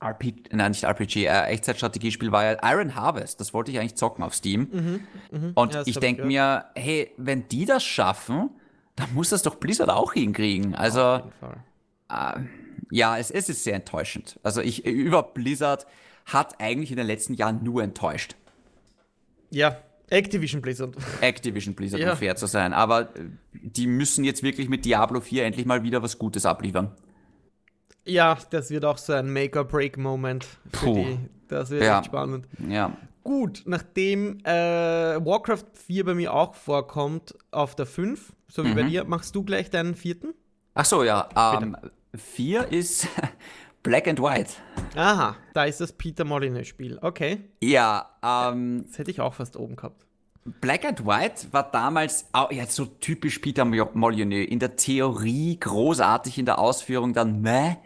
[0.00, 3.40] RPG, nein, nicht RPG, äh, Echtzeitstrategiespiel war ja Iron Harvest.
[3.40, 5.00] Das wollte ich eigentlich zocken auf Steam.
[5.54, 8.50] Und Ja, ich denke mir, hey, wenn die das schaffen,
[8.96, 10.74] dann muss das doch Blizzard auch hinkriegen.
[10.74, 12.48] Also, Fall.
[12.90, 14.38] ja, es, es ist sehr enttäuschend.
[14.42, 15.86] Also, ich über Blizzard
[16.26, 18.36] hat eigentlich in den letzten Jahren nur enttäuscht.
[19.50, 19.76] Ja,
[20.08, 20.96] Activision Blizzard.
[21.20, 22.12] Activision Blizzard, Ja.
[22.12, 22.72] um fair zu sein.
[22.72, 26.90] Aber äh, die müssen jetzt wirklich mit Diablo 4 endlich mal wieder was Gutes abliefern.
[28.04, 30.94] Ja, das wird auch so ein Make-or-Break-Moment für Puh.
[30.94, 31.18] die.
[31.48, 31.98] Das wird Ja.
[31.98, 32.46] echt spannend.
[32.68, 32.96] Ja.
[33.22, 34.52] Gut, nachdem äh,
[35.24, 38.88] Warcraft 4 bei mir auch vorkommt auf der 5, so wie bei Mhm.
[38.88, 40.34] dir, machst du gleich deinen vierten?
[40.74, 41.28] Ach so, ja.
[41.60, 41.76] Ähm,
[42.16, 43.06] vier ist
[43.82, 44.52] Black and White.
[44.94, 46.98] Aha, da ist das Peter Molyneux Spiel.
[47.00, 47.44] Okay.
[47.62, 50.04] Ja, ähm, Das hätte ich auch fast oben gehabt.
[50.60, 54.48] Black and White war damals auch, ja, so typisch Peter Molyneux.
[54.48, 57.76] In der Theorie großartig, in der Ausführung dann meh.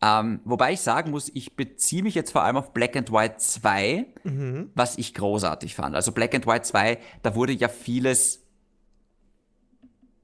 [0.00, 3.38] Ähm, wobei ich sagen muss, ich beziehe mich jetzt vor allem auf Black and White
[3.38, 4.70] 2, mhm.
[4.74, 5.96] was ich großartig fand.
[5.96, 8.44] Also Black and White 2, da wurde ja vieles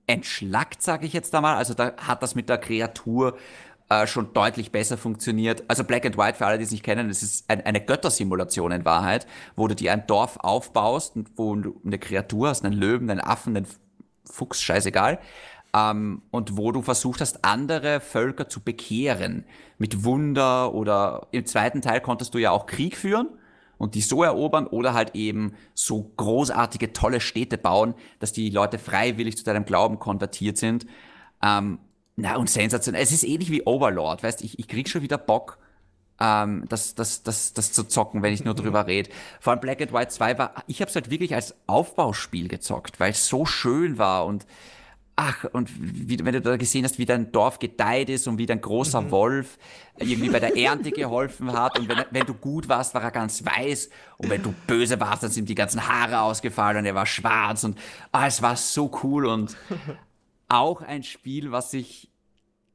[0.07, 1.57] entschlackt, sage ich jetzt einmal.
[1.57, 3.37] Also da hat das mit der Kreatur
[3.89, 5.63] äh, schon deutlich besser funktioniert.
[5.69, 8.73] Also Black and White, für alle, die es nicht kennen, das ist ein, eine Göttersimulation
[8.73, 9.27] in Wahrheit,
[9.57, 13.57] wo du dir ein Dorf aufbaust wo du eine Kreatur hast, einen Löwen, einen Affen,
[13.57, 13.67] einen
[14.25, 15.19] Fuchs, scheißegal.
[15.75, 19.45] Ähm, und wo du versucht hast, andere Völker zu bekehren.
[19.79, 23.29] Mit Wunder oder im zweiten Teil konntest du ja auch Krieg führen
[23.77, 28.79] und die so erobern oder halt eben so großartige, tolle Städte bauen, dass die Leute
[28.79, 30.87] freiwillig zu deinem Glauben konvertiert sind.
[31.43, 31.79] Ähm,
[32.17, 33.03] na, und sensationell.
[33.03, 35.59] Es ist ähnlich wie Overlord, weißt ich, ich krieg schon wieder Bock,
[36.21, 39.11] ähm, das, das, das, das zu zocken, wenn ich nur drüber rede.
[39.41, 43.01] Vor allem Black and White 2 war, ich habe es halt wirklich als Aufbauspiel gezockt,
[43.01, 44.47] weil es so schön war und
[45.17, 48.47] ach, und wie, wenn du da gesehen hast, wie dein Dorf gedeiht ist und wie
[48.47, 49.11] dein großer mhm.
[49.11, 49.59] Wolf
[49.99, 53.45] irgendwie bei der Ernte geholfen hat und wenn, wenn du gut warst, war er ganz
[53.45, 57.07] weiß und wenn du böse warst, dann sind die ganzen Haare ausgefallen und er war
[57.07, 57.79] schwarz und
[58.13, 59.57] ah, es war so cool und
[60.49, 62.11] auch ein Spiel, was sich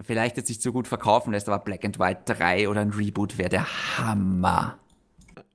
[0.06, 3.38] vielleicht jetzt nicht so gut verkaufen lässt, aber Black and White 3 oder ein Reboot
[3.38, 4.80] wäre der Hammer.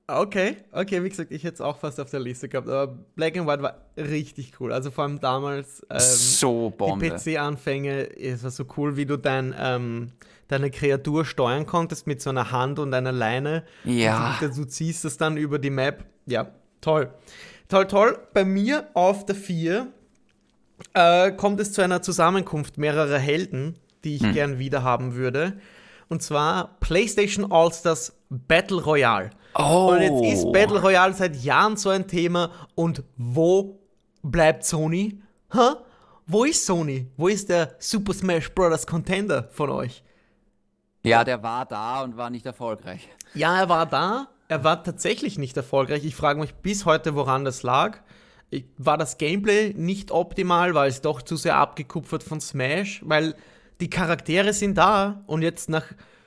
[0.07, 3.39] Okay, okay, wie gesagt, ich hätte es auch fast auf der Liste gehabt, aber Black
[3.39, 4.71] and White war richtig cool.
[4.71, 7.07] Also vor allem damals ähm, so Bombe.
[7.07, 10.12] die PC-Anfänge, es war so cool, wie du dein, ähm,
[10.49, 13.65] deine Kreatur steuern konntest mit so einer Hand und einer Leine.
[13.85, 14.39] Ja.
[14.43, 16.05] Und du ziehst es dann über die Map.
[16.27, 16.49] Ja,
[16.83, 17.11] toll.
[17.69, 18.19] Toll, toll.
[18.35, 19.89] Bei mir auf der 4
[20.93, 24.32] äh, kommt es zu einer Zusammenkunft mehrerer Helden, die ich hm.
[24.32, 25.59] gern wieder haben würde.
[26.09, 29.30] Und zwar PlayStation All-Stars Battle Royale.
[29.57, 29.93] Oh.
[29.93, 32.51] Und jetzt ist Battle Royale seit Jahren so ein Thema.
[32.74, 33.80] Und wo
[34.22, 35.20] bleibt Sony?
[35.53, 35.76] Hä?
[36.26, 37.09] Wo ist Sony?
[37.16, 38.87] Wo ist der Super Smash Bros.
[38.87, 40.03] Contender von euch?
[41.03, 43.09] Ja, der war da und war nicht erfolgreich.
[43.35, 44.28] Ja, er war da.
[44.49, 46.05] Er war tatsächlich nicht erfolgreich.
[46.05, 47.99] Ich frage mich bis heute, woran das lag
[48.79, 53.35] war das Gameplay nicht optimal, weil es doch zu sehr abgekupfert von Smash, weil
[53.81, 55.87] die Charaktere sind da und jetzt nach,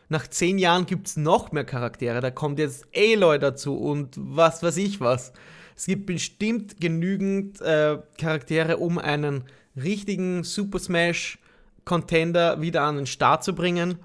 [0.10, 2.20] nach zehn Jahren gibt es noch mehr Charaktere.
[2.20, 5.34] Da kommt jetzt Aloy dazu und was weiß ich was.
[5.76, 9.44] Es gibt bestimmt genügend äh, Charaktere, um einen
[9.76, 11.40] richtigen Super Smash
[11.86, 14.00] Contender wieder an den Start zu bringen.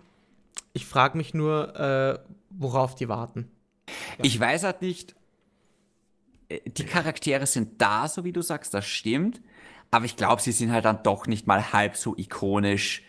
[0.73, 2.19] Ich frage mich nur, äh,
[2.51, 3.51] worauf die warten.
[4.23, 5.15] Ich weiß halt nicht,
[6.67, 9.41] die Charaktere sind da, so wie du sagst, das stimmt.
[9.91, 13.03] Aber ich glaube, sie sind halt dann doch nicht mal halb so ikonisch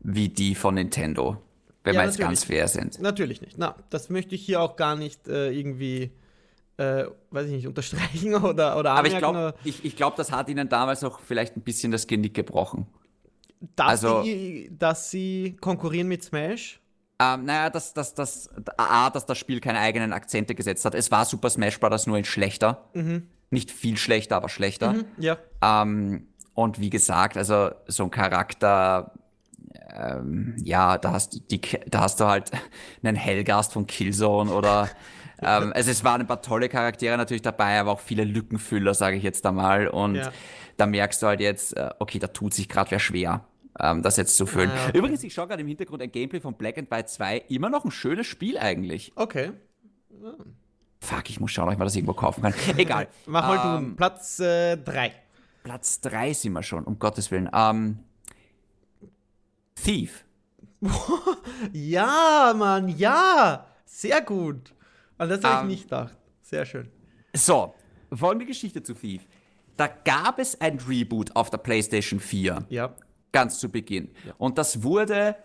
[0.00, 1.36] wie die von Nintendo.
[1.84, 3.00] Wenn ja, wir jetzt ganz fair sind.
[3.00, 3.58] Natürlich nicht.
[3.58, 6.10] Na, das möchte ich hier auch gar nicht äh, irgendwie,
[6.76, 10.48] äh, weiß ich nicht, unterstreichen oder, oder Aber ich glaube, ich, ich glaub, das hat
[10.48, 12.86] ihnen damals auch vielleicht ein bisschen das Genick gebrochen.
[13.76, 16.80] Dass, also, die, dass sie konkurrieren mit Smash?
[17.20, 18.48] Ähm, naja, dass, dass, dass,
[18.78, 20.94] A, dass das Spiel keine eigenen Akzente gesetzt hat.
[20.94, 22.06] Es war Super Smash Bros.
[22.06, 22.88] nur in schlechter.
[22.94, 23.26] Mhm.
[23.50, 24.94] Nicht viel schlechter, aber schlechter.
[24.94, 25.36] Mhm, ja.
[25.60, 29.12] Ähm, und wie gesagt, also so ein Charakter,
[29.94, 32.52] ähm, ja, da hast, die, da hast du halt
[33.02, 34.88] einen Hellgast von Killzone oder
[35.42, 39.18] ähm, also es waren ein paar tolle Charaktere natürlich dabei, aber auch viele Lückenfüller, sage
[39.18, 39.88] ich jetzt einmal.
[39.88, 40.32] Und ja.
[40.78, 43.44] da merkst du halt jetzt, äh, okay, da tut sich gerade wer schwer
[43.82, 44.70] ähm, das jetzt zu füllen.
[44.70, 44.98] Ah, okay.
[44.98, 47.38] Übrigens, ich schaue gerade im Hintergrund ein Gameplay von Black and White 2.
[47.48, 49.12] Immer noch ein schönes Spiel eigentlich.
[49.16, 49.52] Okay.
[50.22, 50.34] Ja.
[51.00, 52.54] Fuck, ich muss schauen, ob ich mal das irgendwo kaufen kann.
[52.76, 53.08] Egal.
[53.26, 53.96] Mach mal ähm, du.
[53.96, 54.76] Platz 3.
[54.76, 55.10] Äh,
[55.62, 57.48] Platz 3 sind wir schon, um Gottes Willen.
[57.52, 58.00] Ähm,
[59.74, 60.24] Thief.
[61.72, 63.66] ja, Mann, ja.
[63.84, 64.74] Sehr gut.
[65.18, 66.16] An das habe ich ähm, nicht gedacht.
[66.42, 66.88] Sehr schön.
[67.34, 67.74] So,
[68.12, 69.22] folgende Geschichte zu Thief.
[69.76, 72.66] Da gab es ein Reboot auf der PlayStation 4.
[72.68, 72.94] Ja
[73.32, 74.10] ganz zu Beginn.
[74.26, 74.34] Ja.
[74.38, 75.36] Und das wurde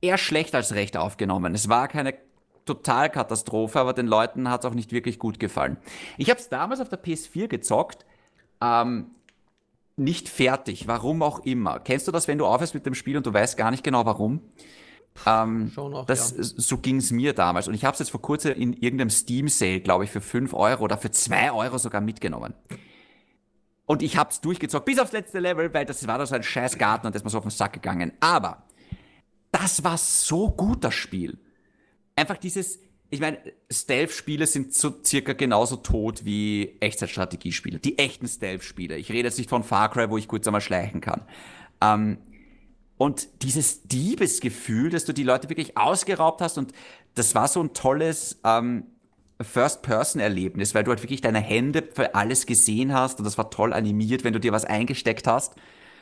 [0.00, 1.54] eher schlecht als recht aufgenommen.
[1.54, 2.14] Es war keine
[2.64, 5.76] Totalkatastrophe, aber den Leuten hat es auch nicht wirklich gut gefallen.
[6.18, 8.04] Ich habe es damals auf der PS4 gezockt,
[8.60, 9.12] ähm,
[9.96, 11.80] nicht fertig, warum auch immer.
[11.80, 14.04] Kennst du das, wenn du aufhörst mit dem Spiel und du weißt gar nicht genau
[14.04, 14.42] warum?
[15.24, 16.42] Ähm, auch, das, ja.
[16.42, 17.68] So ging es mir damals.
[17.68, 20.84] Und ich habe es jetzt vor kurzem in irgendeinem Steam-Sale, glaube ich, für 5 Euro
[20.84, 22.52] oder für 2 Euro sogar mitgenommen.
[23.86, 26.76] Und ich hab's durchgezockt, bis aufs letzte Level, weil das war da so ein scheiß
[26.76, 28.12] Garten und das ist mir so auf den Sack gegangen.
[28.20, 28.64] Aber
[29.52, 31.38] das war so gut, das Spiel.
[32.16, 32.80] Einfach dieses,
[33.10, 33.38] ich meine,
[33.70, 37.78] Stealth-Spiele sind so circa genauso tot wie Echtzeitstrategiespiele.
[37.78, 38.96] Die echten Stealth-Spiele.
[38.96, 41.22] Ich rede jetzt nicht von Far Cry, wo ich kurz einmal schleichen kann.
[41.80, 42.18] Ähm,
[42.98, 46.72] und dieses Diebesgefühl, dass du die Leute wirklich ausgeraubt hast und
[47.14, 48.86] das war so ein tolles, ähm,
[49.40, 53.72] First-Person-Erlebnis, weil du halt wirklich deine Hände für alles gesehen hast und das war toll
[53.72, 55.54] animiert, wenn du dir was eingesteckt hast.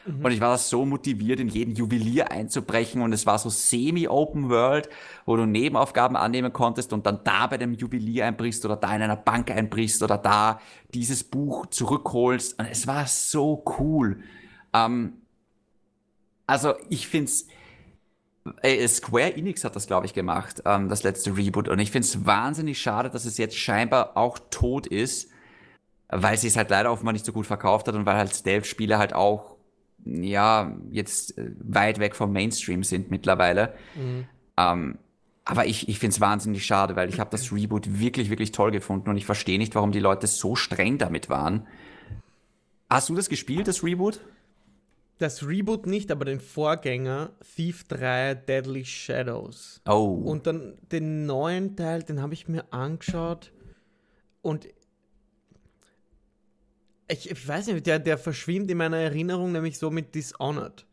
[0.06, 4.90] Und ich war so motiviert, in jeden Juwelier einzubrechen und es war so semi-open world,
[5.24, 9.00] wo du Nebenaufgaben annehmen konntest und dann da bei dem Juwelier einbrichst oder da in
[9.00, 10.60] einer Bank einbrichst oder da
[10.92, 12.58] dieses Buch zurückholst.
[12.58, 14.22] Und es war so cool.
[14.74, 15.14] Ähm,
[16.46, 17.46] also ich find's,
[18.62, 21.68] äh, Square Enix hat das, glaube ich, gemacht, ähm, das letzte Reboot.
[21.68, 25.30] Und ich finde es wahnsinnig schade, dass es jetzt scheinbar auch tot ist,
[26.08, 28.98] weil sie es halt leider offenbar nicht so gut verkauft hat und weil halt Stealth-Spiele
[28.98, 29.56] halt auch,
[30.04, 33.74] ja, jetzt äh, weit weg vom Mainstream sind mittlerweile.
[33.94, 34.26] Mhm.
[34.56, 34.98] Ähm,
[35.46, 38.70] aber ich, ich finde es wahnsinnig schade, weil ich habe das Reboot wirklich, wirklich toll
[38.70, 41.66] gefunden und ich verstehe nicht, warum die Leute so streng damit waren.
[42.88, 44.20] Hast du das gespielt, das Reboot?
[45.18, 49.80] Das Reboot nicht, aber den Vorgänger Thief 3 Deadly Shadows.
[49.88, 50.22] Oh.
[50.24, 53.52] Und dann den neuen Teil, den habe ich mir angeschaut
[54.42, 54.68] und
[57.08, 60.86] ich, ich, weiß nicht, der, der verschwimmt in meiner Erinnerung nämlich so mit Dishonored.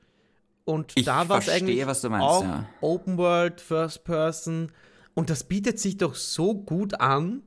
[0.65, 2.69] Und ich da war es eigentlich meinst, auch ja.
[2.81, 4.71] Open World, First Person.
[5.13, 7.43] Und das bietet sich doch so gut an,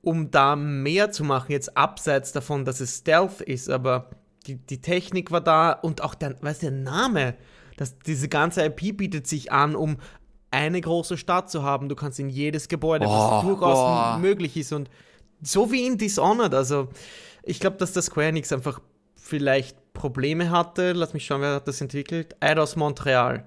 [0.00, 4.10] um da mehr zu machen, jetzt abseits davon, dass es Stealth ist, aber
[4.42, 7.34] die, die Technik war da und auch der, weißt, der Name.
[7.76, 9.96] Das, diese ganze IP bietet sich an, um
[10.50, 11.88] eine große Stadt zu haben.
[11.88, 14.18] Du kannst in jedes Gebäude, oh, was durchaus oh.
[14.18, 14.72] möglich ist.
[14.72, 14.90] Und
[15.42, 16.54] so wie in Dishonored.
[16.54, 16.88] Also,
[17.42, 18.80] ich glaube, dass der Square Enix einfach
[19.16, 20.92] vielleicht Probleme hatte.
[20.92, 22.36] Lass mich schauen, wer hat das entwickelt?
[22.40, 23.44] Eidos Montreal.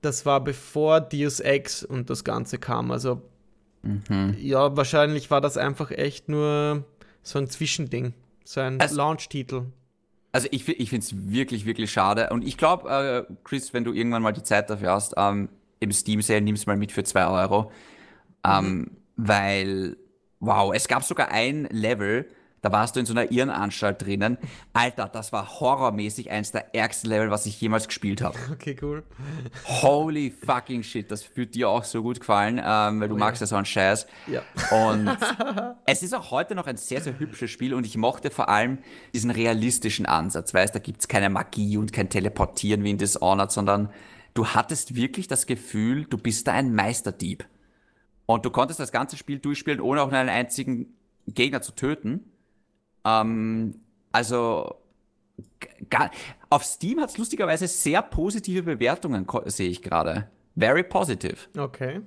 [0.00, 2.90] Das war bevor Deus Ex und das Ganze kam.
[2.90, 3.20] Also,
[3.82, 4.34] mhm.
[4.38, 6.84] ja, wahrscheinlich war das einfach echt nur
[7.22, 8.14] so ein Zwischending.
[8.44, 9.66] So ein also, Launch-Titel.
[10.32, 12.30] Also ich, ich finde es wirklich, wirklich schade.
[12.30, 15.48] Und ich glaube, äh, Chris, wenn du irgendwann mal die Zeit dafür hast, ähm,
[15.80, 17.72] im Steam Sale nimm's mal mit für zwei Euro.
[18.44, 18.90] Ähm, mhm.
[19.16, 19.96] Weil,
[20.38, 22.28] wow, es gab sogar ein Level,
[22.62, 24.38] da warst du in so einer Irrenanstalt drinnen.
[24.72, 28.38] Alter, das war horrormäßig eins der ärgsten Level, was ich jemals gespielt habe.
[28.52, 29.02] Okay, cool.
[29.64, 33.40] Holy fucking shit, das wird dir auch so gut gefallen, ähm, weil du oh, magst
[33.40, 34.06] ja so einen Scheiß.
[34.26, 34.42] Ja.
[34.70, 35.16] Und
[35.86, 38.78] es ist auch heute noch ein sehr, sehr hübsches Spiel und ich mochte vor allem
[39.14, 40.52] diesen realistischen Ansatz.
[40.52, 43.90] Weißt, da gibt es keine Magie und kein Teleportieren wie in Dishonored, sondern
[44.34, 47.46] du hattest wirklich das Gefühl, du bist da ein Meisterdieb.
[48.26, 50.94] Und du konntest das ganze Spiel durchspielen, ohne auch nur einen einzigen
[51.26, 52.29] Gegner zu töten.
[53.04, 53.80] Ähm,
[54.12, 54.76] also
[55.88, 56.10] gar,
[56.48, 60.28] auf Steam hat es lustigerweise sehr positive Bewertungen, sehe ich gerade.
[60.56, 61.36] Very positive.
[61.56, 62.00] Okay.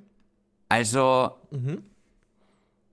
[0.69, 1.83] Also, mhm.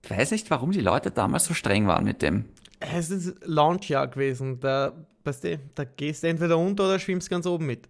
[0.03, 2.45] ich weiß nicht, warum die Leute damals so streng waren mit dem.
[2.79, 4.59] Es ist Launchjahr gewesen.
[4.59, 4.93] Da,
[5.23, 7.87] weißt du, da gehst du entweder unter oder schwimmst ganz oben mit.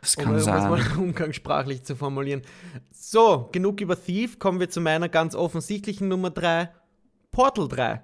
[0.00, 0.66] Das kann um, sein.
[0.66, 2.42] Um es mal umgangssprachlich zu formulieren.
[2.92, 4.38] So, genug über Thief.
[4.38, 6.68] Kommen wir zu meiner ganz offensichtlichen Nummer 3.
[7.30, 8.02] Portal 3.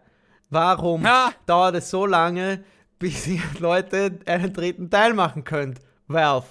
[0.50, 1.32] Warum ah.
[1.46, 2.64] dauert es so lange,
[2.98, 5.78] bis ihr Leute einen dritten Teil machen könnt?
[6.08, 6.46] Valve.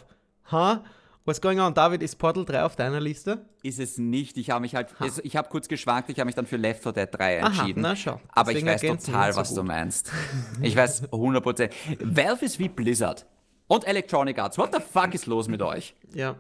[0.52, 0.78] Huh?
[1.26, 1.74] What's going on?
[1.74, 3.45] David, ist Portal 3 auf deiner Liste?
[3.62, 4.38] Ist es nicht.
[4.38, 5.06] Ich habe mich halt, ha.
[5.22, 7.86] ich habe kurz geschwankt, ich habe mich dann für Left 4 Dead 3 entschieden.
[7.86, 8.22] Aha, na schau.
[8.30, 10.12] Aber ich weiß total, so was du meinst.
[10.62, 11.70] Ich weiß 100%.
[12.00, 13.26] Valve ist wie Blizzard.
[13.68, 14.58] Und Electronic Arts.
[14.58, 15.93] What the fuck ist los mit euch?
[16.16, 16.36] Ja.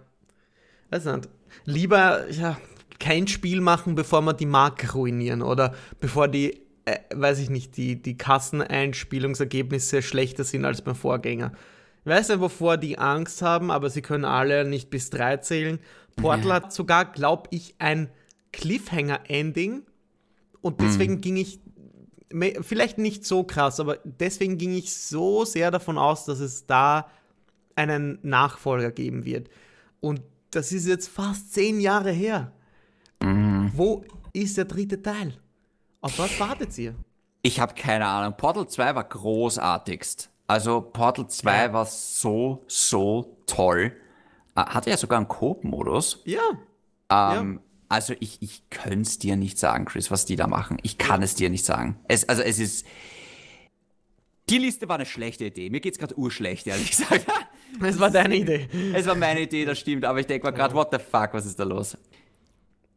[0.89, 1.19] Also,
[1.65, 2.57] lieber, ja,
[2.99, 7.77] kein Spiel machen, bevor wir die Marke ruinieren oder bevor die äh, weiß ich nicht,
[7.77, 11.51] die, die Kasseneinspielungsergebnisse schlechter sind als beim Vorgänger.
[12.03, 15.79] Ich weiß nicht, wovor die Angst haben, aber sie können alle nicht bis drei zählen.
[16.15, 16.53] Portal ja.
[16.55, 18.09] hat sogar, glaube ich, ein
[18.51, 19.83] Cliffhanger-Ending.
[20.61, 21.21] Und deswegen mhm.
[21.21, 21.59] ging ich,
[22.61, 27.09] vielleicht nicht so krass, aber deswegen ging ich so sehr davon aus, dass es da
[27.75, 29.49] einen Nachfolger geben wird.
[29.99, 30.21] Und
[30.51, 32.51] das ist jetzt fast zehn Jahre her.
[33.21, 33.71] Mhm.
[33.75, 35.33] Wo ist der dritte Teil?
[36.01, 36.95] Auf was wartet ihr?
[37.41, 38.35] Ich habe keine Ahnung.
[38.37, 40.29] Portal 2 war großartigst.
[40.47, 41.73] Also Portal 2 ja.
[41.73, 43.93] war so, so toll.
[44.55, 46.21] Äh, hatte ja sogar einen Coop-Modus.
[46.25, 46.41] Ja.
[47.09, 47.59] Ähm, ja.
[47.89, 50.77] Also ich, ich könnte es dir nicht sagen, Chris, was die da machen.
[50.83, 51.25] Ich kann ja.
[51.25, 51.99] es dir nicht sagen.
[52.07, 52.85] Es, also es ist...
[54.49, 55.69] Die Liste war eine schlechte Idee.
[55.69, 57.25] Mir geht's gerade urschlecht, ehrlich gesagt.
[57.81, 58.67] Es war deine Idee.
[58.93, 60.05] Es war meine Idee, das stimmt.
[60.05, 61.95] Aber ich denke mal gerade, what the fuck, was ist da los?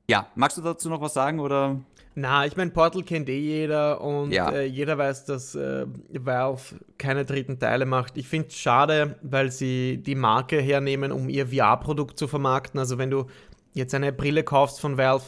[0.09, 1.81] Ja, magst du dazu noch was sagen oder?
[2.15, 4.51] Na, ich meine, Portal kennt eh jeder und ja.
[4.51, 6.63] äh, jeder weiß, dass äh, Valve
[6.99, 8.19] keine dritten Teile macht.
[8.19, 12.79] Ich finde es schade, weil sie die Marke hernehmen, um ihr VR-Produkt zu vermarkten.
[12.79, 13.27] Also wenn du
[13.73, 15.25] jetzt eine Brille kaufst von Valve,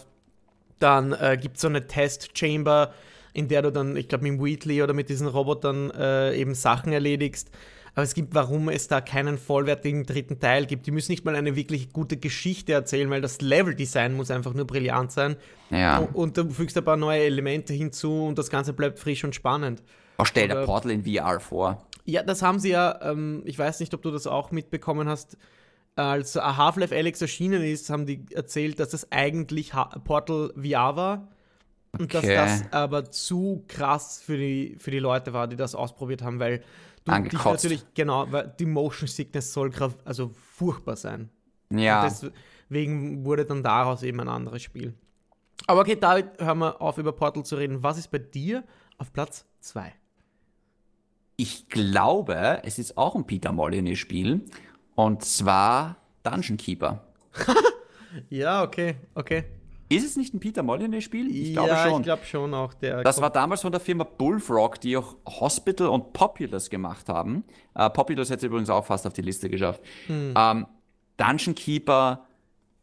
[0.78, 2.92] dann äh, gibt es so eine Test-Chamber,
[3.32, 6.54] in der du dann, ich glaube, mit dem Wheatley oder mit diesen Robotern äh, eben
[6.54, 7.50] Sachen erledigst.
[7.94, 10.86] Aber es gibt, warum es da keinen vollwertigen dritten Teil gibt.
[10.86, 14.66] Die müssen nicht mal eine wirklich gute Geschichte erzählen, weil das Leveldesign muss einfach nur
[14.66, 15.36] brillant sein.
[15.70, 15.98] Ja.
[15.98, 19.34] Und, und du fügst ein paar neue Elemente hinzu und das Ganze bleibt frisch und
[19.34, 19.82] spannend.
[20.18, 21.86] Oh, stell dir Portal in VR vor.
[22.04, 25.36] Ja, das haben sie ja, ähm, ich weiß nicht, ob du das auch mitbekommen hast,
[25.96, 31.28] als Half-Life Alex erschienen ist, haben die erzählt, dass es eigentlich ha Portal VR war.
[31.96, 32.34] Und dass Okay.
[32.34, 36.64] das aber zu krass für die, für die Leute war, die das ausprobiert haben, weil
[37.12, 37.64] Angekotzt.
[37.64, 41.28] natürlich, genau, weil die Motion Sickness soll gra- also furchtbar sein.
[41.70, 42.02] Ja.
[42.70, 44.94] Deswegen wurde dann daraus eben ein anderes Spiel.
[45.66, 47.82] Aber okay, David, hören wir auf, über Portal zu reden.
[47.82, 48.64] Was ist bei dir
[48.98, 49.92] auf Platz 2?
[51.36, 54.44] Ich glaube, es ist auch ein Peter Molyneux-Spiel.
[54.94, 57.04] Und zwar Dungeon Keeper.
[58.30, 59.42] Ja, okay, okay.
[59.94, 61.34] Ist es nicht ein Peter Molyneux-Spiel?
[61.34, 62.00] Ich glaube ja, schon.
[62.00, 62.74] ich glaube schon auch.
[62.74, 67.44] Der Das war damals von der Firma Bullfrog, die auch Hospital und Populous gemacht haben.
[67.74, 69.80] Äh, Populous hätte es übrigens auch fast auf die Liste geschafft.
[70.08, 70.66] Ähm,
[71.16, 72.26] Dungeon Keeper,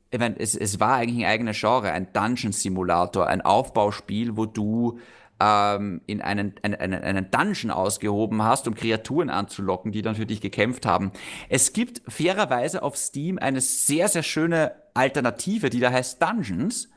[0.10, 4.46] ich mein, es, es war eigentlich ein eigener Genre, ein Dungeon Simulator, ein Aufbauspiel, wo
[4.46, 5.00] du
[5.42, 10.42] ähm, in einen, einen, einen Dungeon ausgehoben hast, um Kreaturen anzulocken, die dann für dich
[10.42, 11.12] gekämpft haben.
[11.50, 16.90] Es gibt fairerweise auf Steam eine sehr, sehr schöne Alternative, die da heißt Dungeons.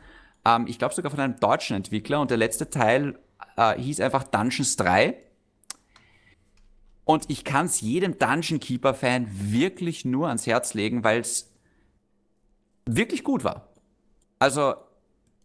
[0.45, 3.19] Ähm, ich glaube sogar von einem deutschen Entwickler und der letzte Teil
[3.57, 5.17] äh, hieß einfach Dungeons 3.
[7.05, 11.53] Und ich kann es jedem Dungeon Keeper-Fan wirklich nur ans Herz legen, weil es
[12.87, 13.69] wirklich gut war.
[14.39, 14.75] Also,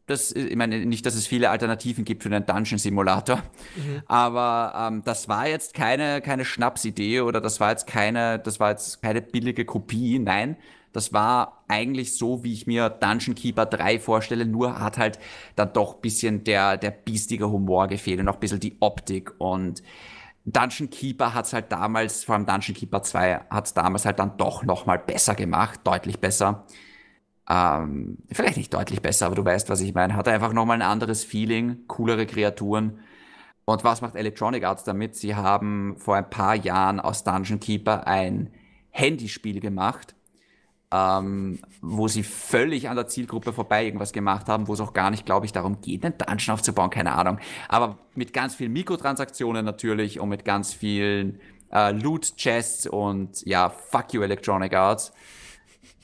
[0.06, 3.44] das, ich meine nicht, dass es viele Alternativen gibt für einen Dungeon Simulator,
[4.08, 8.72] aber ähm, das war jetzt keine, keine Schnapsidee oder das war jetzt keine, das war
[8.72, 10.18] jetzt keine billige Kopie.
[10.18, 10.58] Nein,
[11.00, 15.18] das war eigentlich so, wie ich mir Dungeon Keeper 3 vorstelle, nur hat halt
[15.56, 19.34] dann doch ein bisschen der, der biestige Humor gefehlt und auch ein bisschen die Optik
[19.38, 19.82] und
[20.44, 24.64] Dungeon Keeper hat's halt damals, vor allem Dungeon Keeper 2, hat's damals halt dann doch
[24.64, 26.66] nochmal besser gemacht, deutlich besser.
[27.50, 30.18] Ähm, vielleicht nicht deutlich besser, aber du weißt, was ich meine.
[30.18, 33.00] Hat einfach nochmal ein anderes Feeling, coolere Kreaturen.
[33.64, 35.16] Und was macht Electronic Arts damit?
[35.16, 38.52] Sie haben vor ein paar Jahren aus Dungeon Keeper ein
[38.90, 40.16] Handyspiel gemacht,
[40.92, 45.12] ähm, wo sie völlig an der Zielgruppe vorbei irgendwas gemacht haben, wo es auch gar
[45.12, 47.40] nicht, glaube ich, darum geht, einen Dungeon aufzubauen, keine Ahnung.
[47.68, 51.40] Aber mit ganz vielen Mikrotransaktionen natürlich und mit ganz vielen
[51.72, 55.14] äh, Loot-Chests und ja, fuck you Electronic Arts.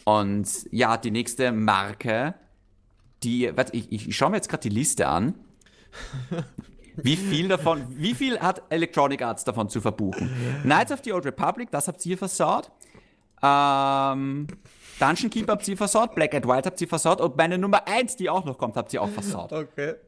[0.03, 2.35] Und ja, die nächste Marke,
[3.23, 5.33] die, warte, ich, ich schaue mir jetzt gerade die Liste an.
[6.97, 10.33] Wie viel davon, wie viel hat Electronic Arts davon zu verbuchen?
[10.63, 12.71] Knights of the Old Republic, das habt ihr versaut.
[13.43, 14.47] Ähm,
[14.99, 18.15] Dungeon Keeper habt ihr versaut, Black and White habt ihr versaut und meine Nummer 1,
[18.15, 19.51] die auch noch kommt, habt ihr auch versaut.
[19.51, 19.95] Okay.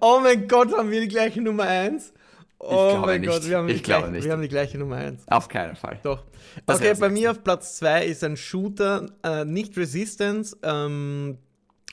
[0.00, 2.12] Oh mein Gott, haben wir die gleiche Nummer 1?
[2.58, 3.30] Oh mein nicht.
[3.30, 4.24] Gott, wir haben, die Ich glaube gleiche, nicht.
[4.24, 5.28] wir haben die gleiche Nummer 1.
[5.28, 5.98] Auf keinen Fall.
[6.02, 6.22] Doch.
[6.64, 11.38] Das okay, bei mir auf Platz 2 ist ein Shooter, äh, nicht Resistance ähm,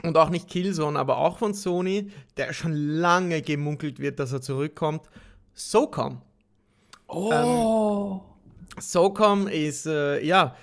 [0.04, 4.42] und auch nicht Killzone, aber auch von Sony, der schon lange gemunkelt wird, dass er
[4.42, 5.10] zurückkommt.
[5.54, 6.22] SOCOM.
[7.08, 8.22] Oh.
[8.80, 10.56] SOCOM ist, äh, ja,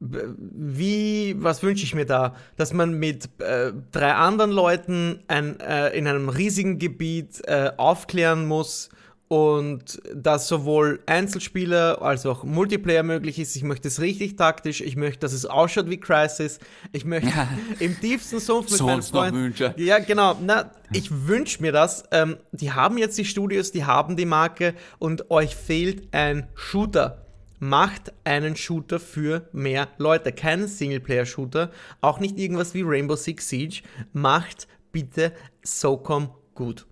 [0.00, 2.36] wie, was wünsche ich mir da?
[2.56, 8.46] Dass man mit äh, drei anderen Leuten ein, äh, in einem riesigen Gebiet äh, aufklären
[8.46, 8.90] muss
[9.26, 13.56] und dass sowohl Einzelspieler als auch Multiplayer möglich ist.
[13.56, 16.60] Ich möchte es richtig taktisch, ich möchte, dass es ausschaut wie Crisis,
[16.92, 17.48] ich möchte Ja.
[17.78, 19.54] im tiefsten Sumpf mit So meinen Freunden...
[19.76, 20.38] Ja, genau.
[20.40, 22.04] Na, ich wünsche mir das.
[22.10, 27.27] Ähm, die haben jetzt die Studios, die haben die Marke und euch fehlt ein Shooter.
[27.60, 30.32] Macht einen Shooter für mehr Leute.
[30.32, 31.70] Keinen Singleplayer-Shooter.
[32.00, 33.82] Auch nicht irgendwas wie Rainbow Six Siege.
[34.12, 35.32] Macht bitte
[35.62, 36.86] SOCOM gut.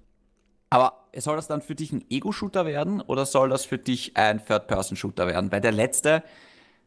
[0.71, 4.45] Aber soll das dann für dich ein Ego-Shooter werden oder soll das für dich ein
[4.45, 5.53] Third-Person-Shooter werden?
[5.53, 6.23] Weil der letzte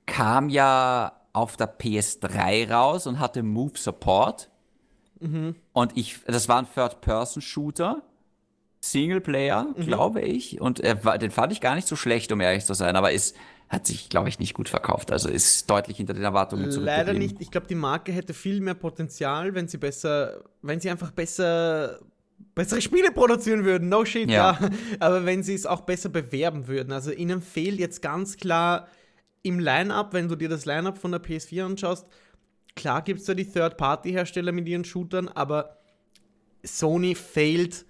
[0.06, 4.50] kam ja auf der PS3 raus und hatte Move-Support.
[5.74, 8.04] Und ich, das war ein Third-Person-Shooter.
[8.82, 10.62] Singleplayer, glaube ich.
[10.62, 12.96] Und er war, den fand ich gar nicht so schlecht, um ehrlich zu sein.
[12.96, 13.34] Aber es
[13.70, 15.12] hat sich, glaube ich, nicht gut verkauft.
[15.12, 17.18] Also ist deutlich hinter den Erwartungen Leider zurückgeblieben.
[17.20, 17.42] nicht.
[17.42, 22.00] Ich glaube, die Marke hätte viel mehr Potenzial, wenn sie besser, wenn sie einfach besser
[22.56, 23.90] bessere Spiele produzieren würden.
[23.90, 24.58] No shit, ja.
[24.60, 24.70] Ja.
[25.00, 26.92] Aber wenn sie es auch besser bewerben würden.
[26.92, 28.88] Also ihnen fehlt jetzt ganz klar
[29.44, 32.08] im Line-Up, wenn du dir das Line-Up von der PS4 anschaust,
[32.76, 35.78] klar gibt es da die Third-Party-Hersteller mit ihren Shootern, aber
[36.64, 37.86] Sony fehlt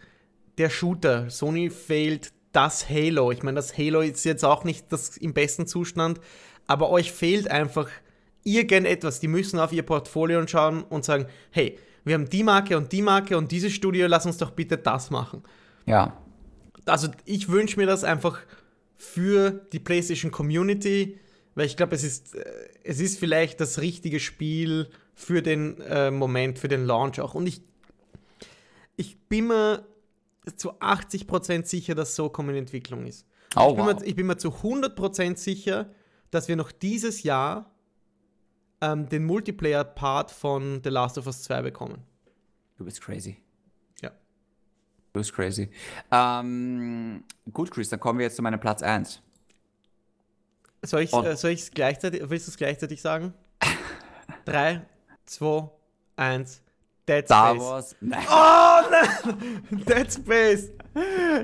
[0.57, 1.29] der Shooter.
[1.29, 3.31] Sony fehlt das Halo.
[3.31, 6.19] Ich meine, das Halo ist jetzt auch nicht das im besten Zustand,
[6.67, 7.89] aber euch fehlt einfach
[8.43, 9.19] irgendetwas.
[9.19, 13.01] Die müssen auf ihr Portfolio schauen und sagen, hey, wir haben die Marke und die
[13.01, 15.43] Marke und dieses Studio, lass uns doch bitte das machen.
[15.85, 16.17] Ja.
[16.85, 18.39] Also ich wünsche mir das einfach
[18.95, 21.19] für die PlayStation Community,
[21.55, 22.43] weil ich glaube, es ist, äh,
[22.83, 27.35] es ist vielleicht das richtige Spiel für den äh, Moment, für den Launch auch.
[27.35, 27.61] Und ich,
[28.95, 29.85] ich bin mir
[30.55, 33.25] zu 80% sicher, dass SOCOM in Entwicklung ist.
[33.55, 33.99] Oh, ich, bin wow.
[33.99, 35.89] mir, ich bin mir zu 100% sicher,
[36.31, 37.71] dass wir noch dieses Jahr
[38.81, 42.03] ähm, den Multiplayer-Part von The Last of Us 2 bekommen.
[42.77, 43.37] Du bist crazy.
[44.01, 44.09] Ja.
[44.09, 45.69] Du bist crazy.
[46.11, 49.21] Ähm, gut, Chris, dann kommen wir jetzt zu meinem Platz 1.
[50.83, 53.33] Soll ich Und- äh, gleichzeitig, willst du es gleichzeitig sagen?
[54.45, 54.85] 3,
[55.25, 55.69] 2,
[56.15, 56.61] 1.
[57.09, 57.61] Dead Star Space.
[57.63, 57.95] Wars.
[58.01, 59.63] Nein, Oh nein!
[59.87, 60.71] Dead Space!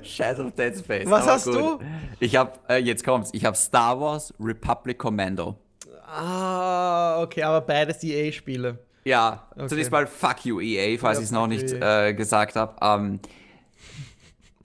[0.03, 1.09] scheiß auf Dead Space.
[1.09, 1.79] Was hast du?
[2.19, 5.55] Ich hab, äh, jetzt kommt's, ich hab Star Wars Republic Commando.
[6.07, 8.77] Ah, okay, aber beides EA-Spiele.
[9.03, 9.67] Ja, Okay.
[9.67, 12.75] zunächst mal fuck you EA, falls Ja, ich es noch nicht you, äh, gesagt habe.
[12.81, 13.19] Ähm,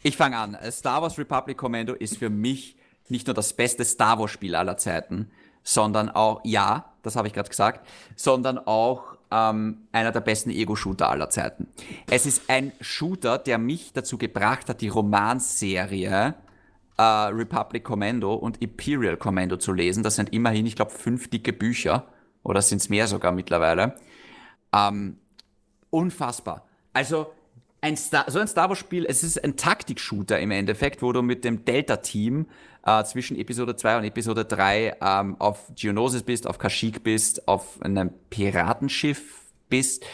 [0.03, 0.57] ich fange an.
[0.71, 2.77] Star Wars Republic Commando ist für mich
[3.09, 5.31] nicht nur das beste Star Wars Spiel aller Zeiten,
[5.63, 7.87] sondern auch, ja, das habe ich gerade gesagt,
[8.17, 11.69] sondern auch ähm, einer der besten Ego-Shooter aller Zeiten.
[12.11, 16.35] Es ist ein Shooter, der mich dazu gebracht hat, die Romanserie
[16.97, 20.03] äh, Republic Commando und Imperial Commando zu lesen.
[20.03, 22.07] Das sind immerhin, ich glaube, fünf dicke Bücher
[22.43, 23.95] oder sind es mehr sogar mittlerweile.
[24.75, 25.19] Ähm,
[25.91, 26.67] unfassbar.
[26.93, 27.33] Also
[27.81, 31.23] ein Star, so ein Star Wars Spiel, es ist ein Taktik-Shooter im Endeffekt, wo du
[31.23, 32.47] mit dem Delta-Team
[32.85, 37.81] äh, zwischen Episode 2 und Episode 3 ähm, auf Geonosis bist, auf Kashyyyk bist, auf
[37.83, 40.05] einem Piratenschiff bist.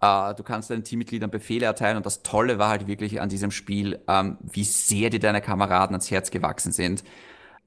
[0.00, 3.50] Äh, du kannst deinen Teammitgliedern Befehle erteilen und das Tolle war halt wirklich an diesem
[3.50, 7.04] Spiel, ähm, wie sehr dir deine Kameraden ans Herz gewachsen sind.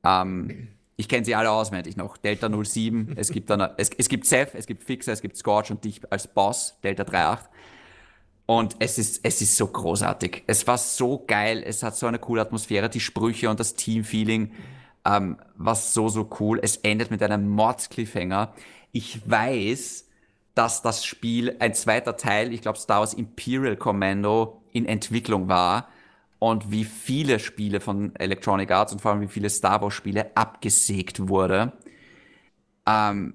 [0.04, 2.18] Ähm, ich kenne sie alle auswendig noch.
[2.18, 5.70] Delta 07, es gibt dann, es, es gibt Seth, es gibt Fixer, es gibt Scorch
[5.70, 7.48] und dich als Boss, Delta 38.
[8.48, 10.44] Und es ist, es ist so großartig.
[10.48, 14.54] Es war so geil, es hat so eine coole Atmosphäre, die Sprüche und das Teamfeeling
[15.06, 16.60] ähm, war so, so cool.
[16.64, 18.54] Es endet mit einem Mords-Cliffhanger.
[18.94, 20.08] Ich weiß,
[20.56, 25.90] dass das Spiel ein zweiter Teil, ich glaube Star Wars Imperial Commando, in Entwicklung war
[26.40, 30.36] und wie viele Spiele von Electronic Arts und vor allem wie viele Star Wars Spiele
[30.36, 31.74] abgesägt wurde.
[32.88, 33.34] Ähm,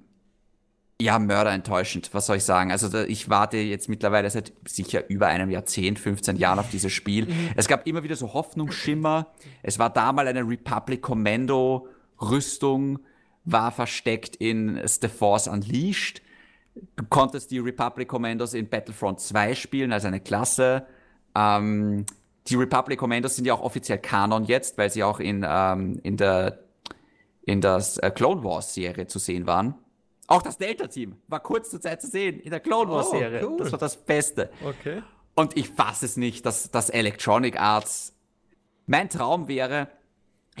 [1.03, 2.71] ja, mörderenttäuschend, was soll ich sagen?
[2.71, 7.27] Also ich warte jetzt mittlerweile seit sicher über einem Jahrzehnt, 15 Jahren auf dieses Spiel.
[7.55, 9.27] Es gab immer wieder so Hoffnungsschimmer.
[9.61, 11.87] Es war da mal eine Republic Commando
[12.21, 12.99] Rüstung,
[13.43, 16.21] war versteckt in The Force Unleashed.
[16.95, 20.87] Du konntest die Republic Commandos in Battlefront 2 spielen, als eine Klasse.
[21.35, 22.05] Ähm,
[22.47, 26.17] die Republic Commandos sind ja auch offiziell Kanon jetzt, weil sie auch in, ähm, in
[26.17, 26.59] der
[27.45, 29.75] in das äh, Clone Wars Serie zu sehen waren.
[30.27, 33.45] Auch das Delta-Team war kurz zur Zeit zu sehen in der Clone Wars Oh, Serie.
[33.47, 33.57] cool.
[33.57, 34.49] Das war das Beste.
[34.63, 35.01] Okay.
[35.35, 38.13] Und ich fasse es nicht, dass, dass Electronic Arts.
[38.85, 39.87] Mein Traum wäre,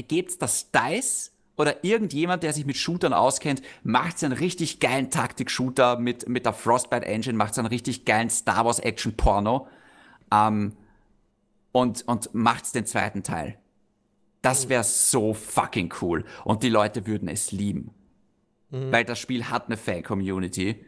[0.07, 5.97] gebt's das DICE oder irgendjemand, der sich mit Shootern auskennt, macht einen richtig geilen Taktik-Shooter
[5.99, 9.67] mit, mit der Frostbite Engine, macht einen richtig geilen Star Wars Action Porno
[10.33, 10.73] ähm,
[11.71, 13.57] und, und macht's den zweiten Teil.
[14.41, 16.25] Das wäre so fucking cool.
[16.43, 17.91] Und die Leute würden es lieben.
[18.91, 20.83] Weil das Spiel hat eine Fan-Community.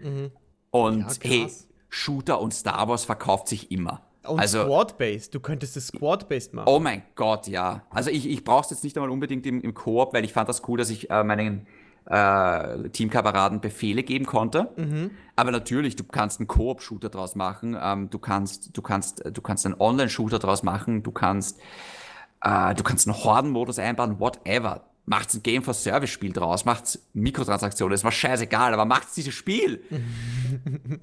[0.72, 1.48] Und Ja, hey,
[1.90, 4.02] Shooter und Star Wars verkauft sich immer.
[4.28, 5.34] Und also, Squad-Based.
[5.36, 6.68] Du könntest es Squad-Based machen.
[6.68, 7.84] oh mein Gott, ja.
[7.92, 10.50] Also ich, ich brauche es jetzt nicht einmal unbedingt im, im Koop, weil ich fand
[10.50, 11.68] das cool, dass ich äh, meinen
[12.08, 14.70] äh, Teamkameraden Befehle geben konnte.
[15.36, 17.78] Aber natürlich, du kannst einen Koop-Shooter draus machen.
[17.80, 21.04] Ähm, du kannst, du kannst, du kannst einen Online-Shooter draus machen.
[21.04, 21.60] Du kannst,
[22.42, 24.84] äh, du kannst einen Horden-Modus einbauen, whatever.
[25.08, 29.36] Macht's ein Game for Service Spiel draus, macht's Mikrotransaktionen, ist mir scheißegal, aber macht's dieses
[29.36, 29.84] Spiel.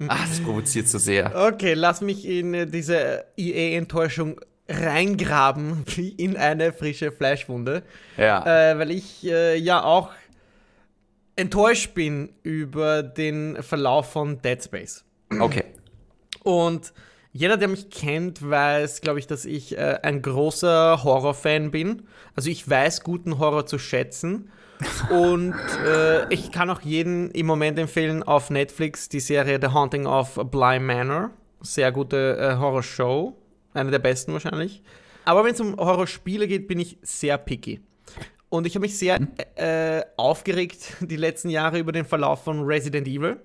[0.07, 1.33] Ach, das provoziert so sehr.
[1.33, 7.83] Okay, lass mich in äh, diese EA-Enttäuschung reingraben wie in eine frische Fleischwunde.
[8.17, 8.71] Ja.
[8.71, 10.11] Äh, weil ich äh, ja auch
[11.35, 15.03] enttäuscht bin über den Verlauf von Dead Space.
[15.39, 15.63] Okay.
[16.43, 16.93] Und
[17.33, 22.03] jeder, der mich kennt, weiß, glaube ich, dass ich äh, ein großer Horrorfan bin.
[22.35, 24.51] Also ich weiß guten Horror zu schätzen.
[25.09, 25.55] Und
[25.85, 30.39] äh, ich kann auch jeden im Moment empfehlen auf Netflix die Serie The Haunting of
[30.51, 31.31] Bly Manor.
[31.61, 33.35] Sehr gute äh, Horrorshow.
[33.73, 34.83] Eine der besten wahrscheinlich.
[35.25, 37.81] Aber wenn es um Horrorspiele geht, bin ich sehr picky.
[38.49, 39.19] Und ich habe mich sehr
[39.55, 43.39] äh, aufgeregt die letzten Jahre über den Verlauf von Resident Evil.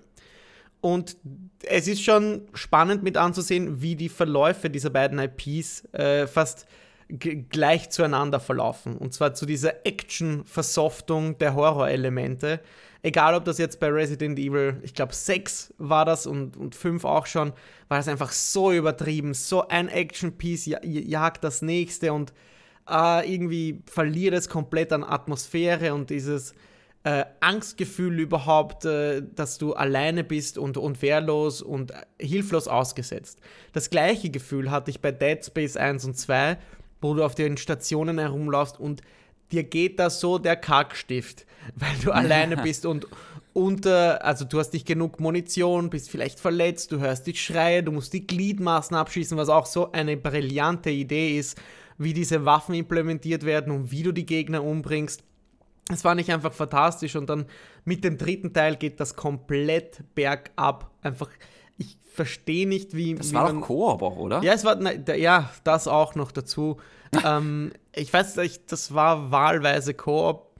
[0.81, 1.17] Und
[1.63, 6.67] es ist schon spannend mit anzusehen, wie die Verläufe dieser beiden IPs äh, fast
[7.09, 8.95] gleich zueinander verlaufen.
[8.95, 12.61] Und zwar zu dieser Action-Versoftung der Horrorelemente.
[13.01, 17.05] Egal, ob das jetzt bei Resident Evil, ich glaube 6 war das und, und 5
[17.05, 17.53] auch schon,
[17.87, 19.33] war das einfach so übertrieben.
[19.33, 22.33] So ein Action-Piece ja, jagt das nächste und
[22.87, 26.53] äh, irgendwie verliert es komplett an Atmosphäre und dieses
[27.09, 33.39] äh, Angstgefühl überhaupt, äh, dass du alleine bist und, und wehrlos und hilflos ausgesetzt.
[33.73, 36.57] Das gleiche Gefühl hatte ich bei Dead Space 1 und 2,
[37.01, 39.01] wo du auf den Stationen herumlaufst und
[39.51, 43.07] dir geht da so der Kackstift, weil du alleine bist und
[43.53, 47.91] unter, also du hast nicht genug Munition, bist vielleicht verletzt, du hörst die Schreie, du
[47.91, 51.59] musst die Gliedmaßen abschießen, was auch so eine brillante Idee ist,
[51.97, 55.23] wie diese Waffen implementiert werden und wie du die Gegner umbringst.
[55.91, 57.45] Es war nicht einfach fantastisch und dann
[57.83, 60.91] mit dem dritten Teil geht das komplett bergab.
[61.01, 61.29] Einfach,
[61.77, 63.15] ich verstehe nicht, wie.
[63.15, 64.43] Das wie war man, doch Koop auch, oder?
[64.43, 66.77] Ja, es war, na, da, ja, das auch noch dazu.
[67.25, 70.55] ähm, ich weiß nicht, das war wahlweise Koop,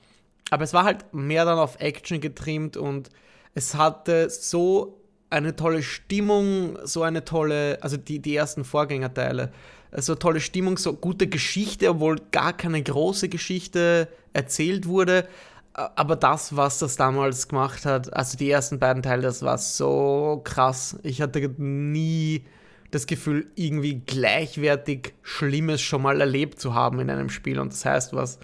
[0.50, 3.10] aber es war halt mehr dann auf Action getrimmt und
[3.54, 5.00] es hatte so
[5.30, 9.52] eine tolle Stimmung, so eine tolle, also die, die ersten Vorgängerteile,
[9.92, 15.28] so tolle Stimmung, so gute Geschichte, obwohl gar keine große Geschichte erzählt wurde.
[15.74, 20.42] Aber das, was das damals gemacht hat, also die ersten beiden Teile, das war so
[20.44, 20.98] krass.
[21.04, 22.44] Ich hatte nie
[22.92, 27.60] das Gefühl, irgendwie gleichwertig Schlimmes schon mal erlebt zu haben in einem Spiel.
[27.60, 28.40] Und das heißt was,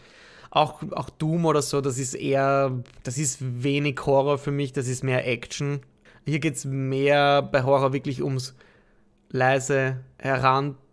[0.52, 2.72] auch, auch Doom oder so, das ist eher,
[3.04, 5.82] das ist wenig Horror für mich, das ist mehr Action.
[6.26, 8.56] Hier geht es mehr bei Horror wirklich ums
[9.30, 9.98] leise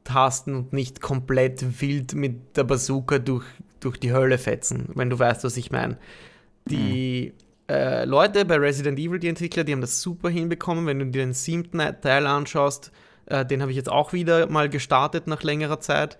[0.05, 3.45] herantasten und nicht komplett wild mit der Bazooka durch,
[3.81, 5.99] durch die Hölle fetzen, wenn du weißt, was ich meine.
[6.67, 7.33] Die
[7.69, 7.75] mhm.
[7.75, 10.87] äh, Leute bei Resident Evil, die Entwickler, die haben das super hinbekommen.
[10.87, 12.93] Wenn du dir den siebten Teil anschaust,
[13.27, 16.19] äh, den habe ich jetzt auch wieder mal gestartet nach längerer Zeit.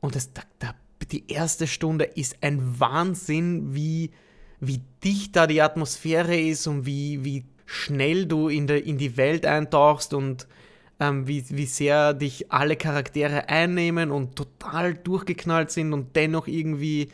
[0.00, 0.74] Und das, da, da,
[1.10, 4.10] die erste Stunde ist ein Wahnsinn, wie,
[4.60, 9.16] wie dicht da die Atmosphäre ist und wie, wie schnell du in, der, in die
[9.16, 10.46] Welt eintauchst und
[11.00, 17.08] ähm, wie, wie sehr dich alle Charaktere einnehmen und total durchgeknallt sind und dennoch irgendwie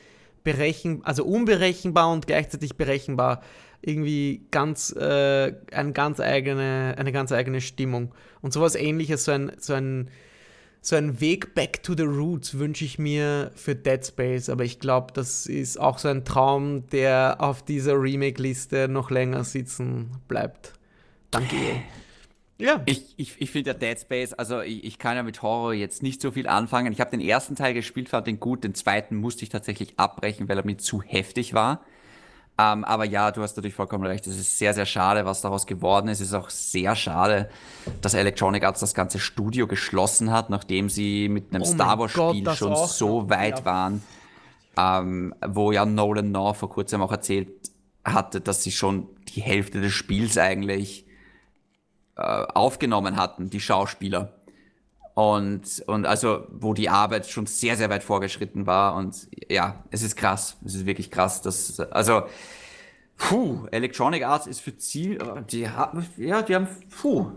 [0.45, 3.43] berechen, also unberechenbar und gleichzeitig berechenbar.
[3.85, 8.15] Irgendwie ganz, äh, eine ganz eigene, eine ganz eigene Stimmung.
[8.41, 10.09] Und sowas ähnliches, so ein, so ein,
[10.81, 14.79] so ein Weg back to the roots wünsche ich mir für Dead Space, aber ich
[14.79, 20.75] glaube, das ist auch so ein Traum, der auf dieser Remake-Liste noch länger sitzen bleibt.
[21.31, 21.57] Danke.
[22.63, 22.81] Ja.
[22.87, 26.01] Ich, ich, ich finde ja Dead Space, also ich, ich, kann ja mit Horror jetzt
[26.01, 26.93] nicht so viel anfangen.
[26.93, 28.63] Ich habe den ersten Teil gespielt, fand den gut.
[28.63, 31.81] Den zweiten musste ich tatsächlich abbrechen, weil er mir zu heftig war.
[32.59, 34.29] Ähm, aber ja, du hast natürlich vollkommen recht.
[34.29, 36.21] Es ist sehr, sehr schade, was daraus geworden ist.
[36.21, 37.51] Es ist auch sehr schade,
[38.01, 42.49] dass Electronic Arts das ganze Studio geschlossen hat, nachdem sie mit einem oh Star Wars-Spiel
[42.55, 43.65] schon so weit ja.
[43.65, 44.03] waren.
[44.77, 47.49] Ähm, wo ja Nolan North vor kurzem auch erzählt
[48.05, 51.07] hatte, dass sie schon die Hälfte des Spiels eigentlich
[52.17, 54.33] äh, aufgenommen hatten, die Schauspieler.
[55.15, 58.97] Und, und also, wo die Arbeit schon sehr, sehr weit vorgeschritten war.
[58.97, 60.57] Und ja, es ist krass.
[60.65, 61.43] Es ist wirklich krass.
[61.43, 62.23] Dass, also,
[63.19, 65.19] puh, Electronic Arts ist für Ziel,
[65.51, 67.31] die haben, ja, die haben, puh.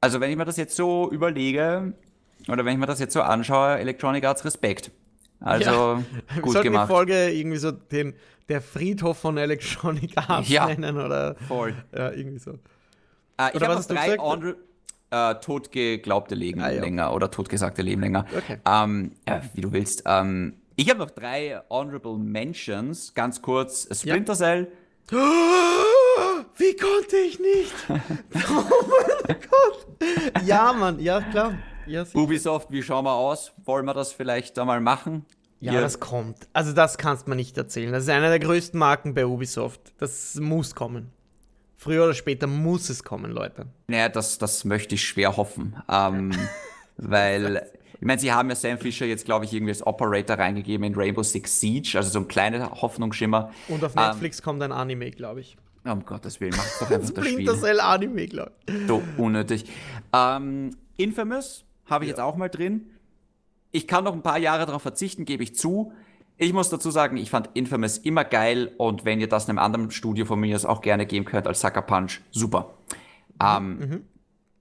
[0.00, 1.94] Also, wenn ich mir das jetzt so überlege,
[2.48, 4.92] oder wenn ich mir das jetzt so anschaue, Electronic Arts Respekt.
[5.40, 6.88] Also, ja, gut gemacht.
[6.88, 8.14] die Folge irgendwie so den,
[8.48, 11.34] der Friedhof von Electronic Arts ja, nennen, oder?
[11.48, 11.74] Voll.
[11.92, 12.58] Ja, irgendwie so.
[13.38, 14.56] Äh, ich habe noch drei Honorable,
[15.10, 16.80] äh, totgeglaubte Leben ah, ja.
[16.80, 18.26] länger oder totgesagte Leben länger.
[18.36, 18.58] Okay.
[18.66, 20.02] Ähm, ja, wie du willst.
[20.06, 23.14] Ähm, ich habe noch drei Honorable Mentions.
[23.14, 24.68] Ganz kurz: Splinter Cell.
[26.56, 27.74] Wie konnte ich nicht?
[27.88, 28.64] oh
[29.26, 30.44] mein Gott.
[30.44, 31.54] Ja, Mann, ja, klar.
[31.86, 33.52] Ja, Ubisoft, wie schauen wir aus?
[33.64, 35.26] Wollen wir das vielleicht einmal machen?
[35.60, 35.80] Ja, Hier.
[35.80, 36.48] das kommt.
[36.52, 37.92] Also, das kannst man nicht erzählen.
[37.92, 39.92] Das ist eine der größten Marken bei Ubisoft.
[39.98, 41.10] Das muss kommen.
[41.84, 43.66] Früher oder später muss es kommen, Leute.
[43.88, 45.76] Naja, das, das möchte ich schwer hoffen.
[45.86, 46.32] Ähm,
[46.96, 50.86] weil, ich meine, sie haben ja Sam Fisher jetzt, glaube ich, irgendwie als Operator reingegeben
[50.86, 53.50] in Rainbow Six Siege, also so ein kleiner Hoffnungsschimmer.
[53.68, 55.58] Und auf Netflix ähm, kommt ein Anime, glaube ich.
[55.84, 57.44] Um Gottes Willen, macht doch einfach das, das Spiel.
[57.44, 58.74] Das Anime, glaube ich.
[58.86, 59.66] So unnötig.
[60.14, 62.12] Ähm, Infamous habe ich ja.
[62.12, 62.86] jetzt auch mal drin.
[63.72, 65.92] Ich kann noch ein paar Jahre darauf verzichten, gebe ich zu.
[66.36, 69.90] Ich muss dazu sagen, ich fand Infamous immer geil und wenn ihr das einem anderen
[69.90, 72.74] Studio von mir auch gerne geben könnt als Sucker Punch, super.
[73.40, 73.46] Mhm.
[73.46, 74.04] Ähm, mhm.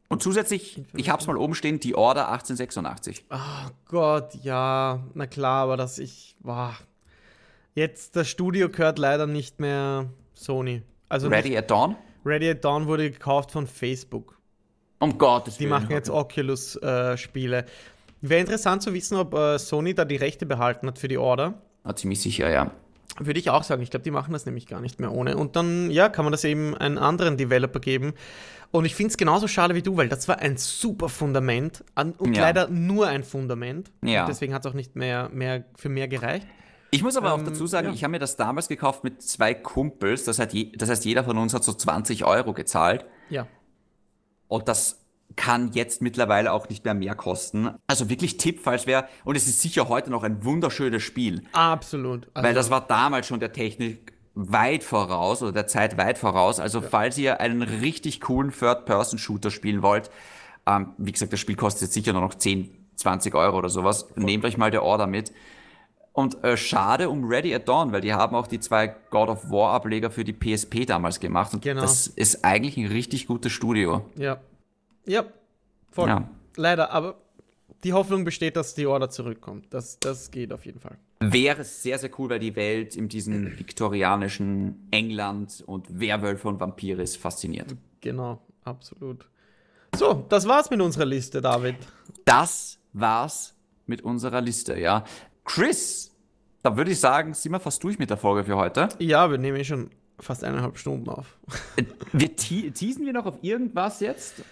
[0.09, 3.25] Und zusätzlich, ich hab's mal oben stehen, die Order 1886.
[3.31, 6.77] Oh Gott, ja, na klar, aber dass ich, war.
[7.73, 10.05] Jetzt, das Studio gehört leider nicht mehr
[10.35, 10.83] Sony.
[11.09, 11.95] Also Ready nicht, at Dawn?
[12.23, 14.37] Ready at Dawn wurde gekauft von Facebook.
[14.99, 15.67] Um Gottes Willen.
[15.67, 17.57] Die machen jetzt Oculus-Spiele.
[17.57, 17.65] Äh,
[18.25, 21.55] Wäre interessant zu wissen, ob äh, Sony da die Rechte behalten hat für die Order.
[21.83, 22.71] Ah, ziemlich sicher, ja.
[23.19, 23.81] Würde ich auch sagen.
[23.81, 25.35] Ich glaube, die machen das nämlich gar nicht mehr ohne.
[25.35, 28.13] Und dann, ja, kann man das eben einen anderen Developer geben.
[28.71, 32.33] Und ich finde es genauso schade wie du, weil das war ein super Fundament und
[32.33, 32.43] ja.
[32.43, 33.91] leider nur ein Fundament.
[34.01, 34.21] Ja.
[34.21, 36.47] Und deswegen hat es auch nicht mehr, mehr für mehr gereicht.
[36.91, 37.93] Ich muss aber ähm, auch dazu sagen, ja.
[37.93, 40.23] ich habe mir das damals gekauft mit zwei Kumpels.
[40.23, 43.05] Das, hat je, das heißt, jeder von uns hat so 20 Euro gezahlt.
[43.29, 43.47] Ja.
[44.47, 45.02] Und das
[45.35, 47.71] kann jetzt mittlerweile auch nicht mehr mehr kosten.
[47.87, 51.43] Also wirklich Tipp, falls wer, und es ist sicher heute noch ein wunderschönes Spiel.
[51.53, 52.27] Absolut.
[52.33, 56.59] Also weil das war damals schon der Technik weit voraus oder der Zeit weit voraus.
[56.59, 56.87] Also ja.
[56.89, 60.09] falls ihr einen richtig coolen Third-Person-Shooter spielen wollt,
[60.65, 64.03] ähm, wie gesagt, das Spiel kostet jetzt sicher nur noch 10, 20 Euro oder sowas.
[64.13, 64.23] Voll.
[64.23, 65.31] Nehmt euch mal der Order mit.
[66.13, 69.49] Und äh, schade um Ready at Dawn, weil die haben auch die zwei God of
[69.49, 71.53] War Ableger für die PSP damals gemacht.
[71.55, 71.81] Und genau.
[71.81, 74.05] das ist eigentlich ein richtig gutes Studio.
[74.15, 74.39] Ja,
[75.05, 75.25] ja,
[75.91, 76.09] voll.
[76.09, 76.29] Ja.
[76.55, 77.15] Leider, aber
[77.83, 79.73] die Hoffnung besteht, dass die Order zurückkommt.
[79.73, 80.97] Das, das geht auf jeden Fall.
[81.19, 87.01] Wäre sehr, sehr cool, weil die Welt in diesem viktorianischen England und Werwölfe und Vampire
[87.01, 87.75] ist fasziniert.
[88.01, 89.27] Genau, absolut.
[89.95, 91.75] So, das war's mit unserer Liste, David.
[92.25, 93.55] Das war's
[93.85, 95.03] mit unserer Liste, ja.
[95.45, 96.11] Chris,
[96.61, 98.89] da würde ich sagen, sind wir fast durch mit der Folge für heute.
[98.99, 99.89] Ja, wir nehmen eh schon
[100.19, 101.37] fast eineinhalb Stunden auf.
[102.11, 104.43] Wir te teasen wir noch auf irgendwas jetzt?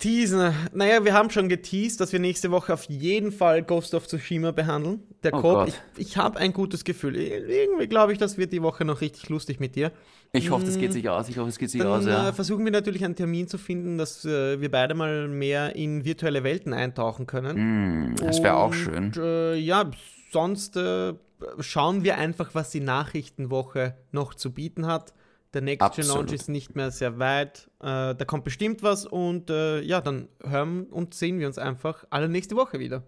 [0.00, 0.52] Teasen.
[0.72, 4.50] Naja, wir haben schon geteased, dass wir nächste Woche auf jeden Fall Ghost of Tsushima
[4.50, 5.02] behandeln.
[5.22, 7.16] Der oh Code, ich, ich habe ein gutes Gefühl.
[7.16, 9.92] Irgendwie glaube ich, das wird die Woche noch richtig lustig mit dir.
[10.32, 11.28] Ich hoffe, das geht mm, sich aus.
[11.28, 12.06] Ich hoffe, es geht sich Dann, aus.
[12.06, 12.30] Ja.
[12.30, 16.04] Äh, versuchen wir natürlich einen Termin zu finden, dass äh, wir beide mal mehr in
[16.04, 18.12] virtuelle Welten eintauchen können.
[18.12, 19.12] Mm, das wäre auch schön.
[19.16, 19.90] Äh, ja,
[20.32, 21.12] sonst äh,
[21.58, 25.12] schauen wir einfach, was die Nachrichtenwoche noch zu bieten hat.
[25.52, 27.68] Der Next Gen Launch ist nicht mehr sehr weit.
[27.80, 32.04] Äh, da kommt bestimmt was und äh, ja, dann hören und sehen wir uns einfach
[32.10, 33.02] alle nächste Woche wieder.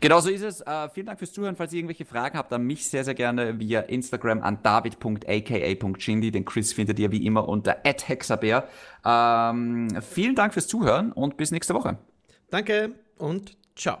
[0.00, 0.60] Genau so ist es.
[0.60, 1.56] Uh, vielen Dank fürs Zuhören.
[1.56, 6.30] Falls ihr irgendwelche Fragen habt, dann mich sehr, sehr gerne via Instagram an david.aka.chindi.
[6.30, 8.68] Den Chris findet ihr wie immer unter hexabear.
[9.04, 11.96] Ähm, vielen Dank fürs Zuhören und bis nächste Woche.
[12.50, 13.98] Danke und ciao.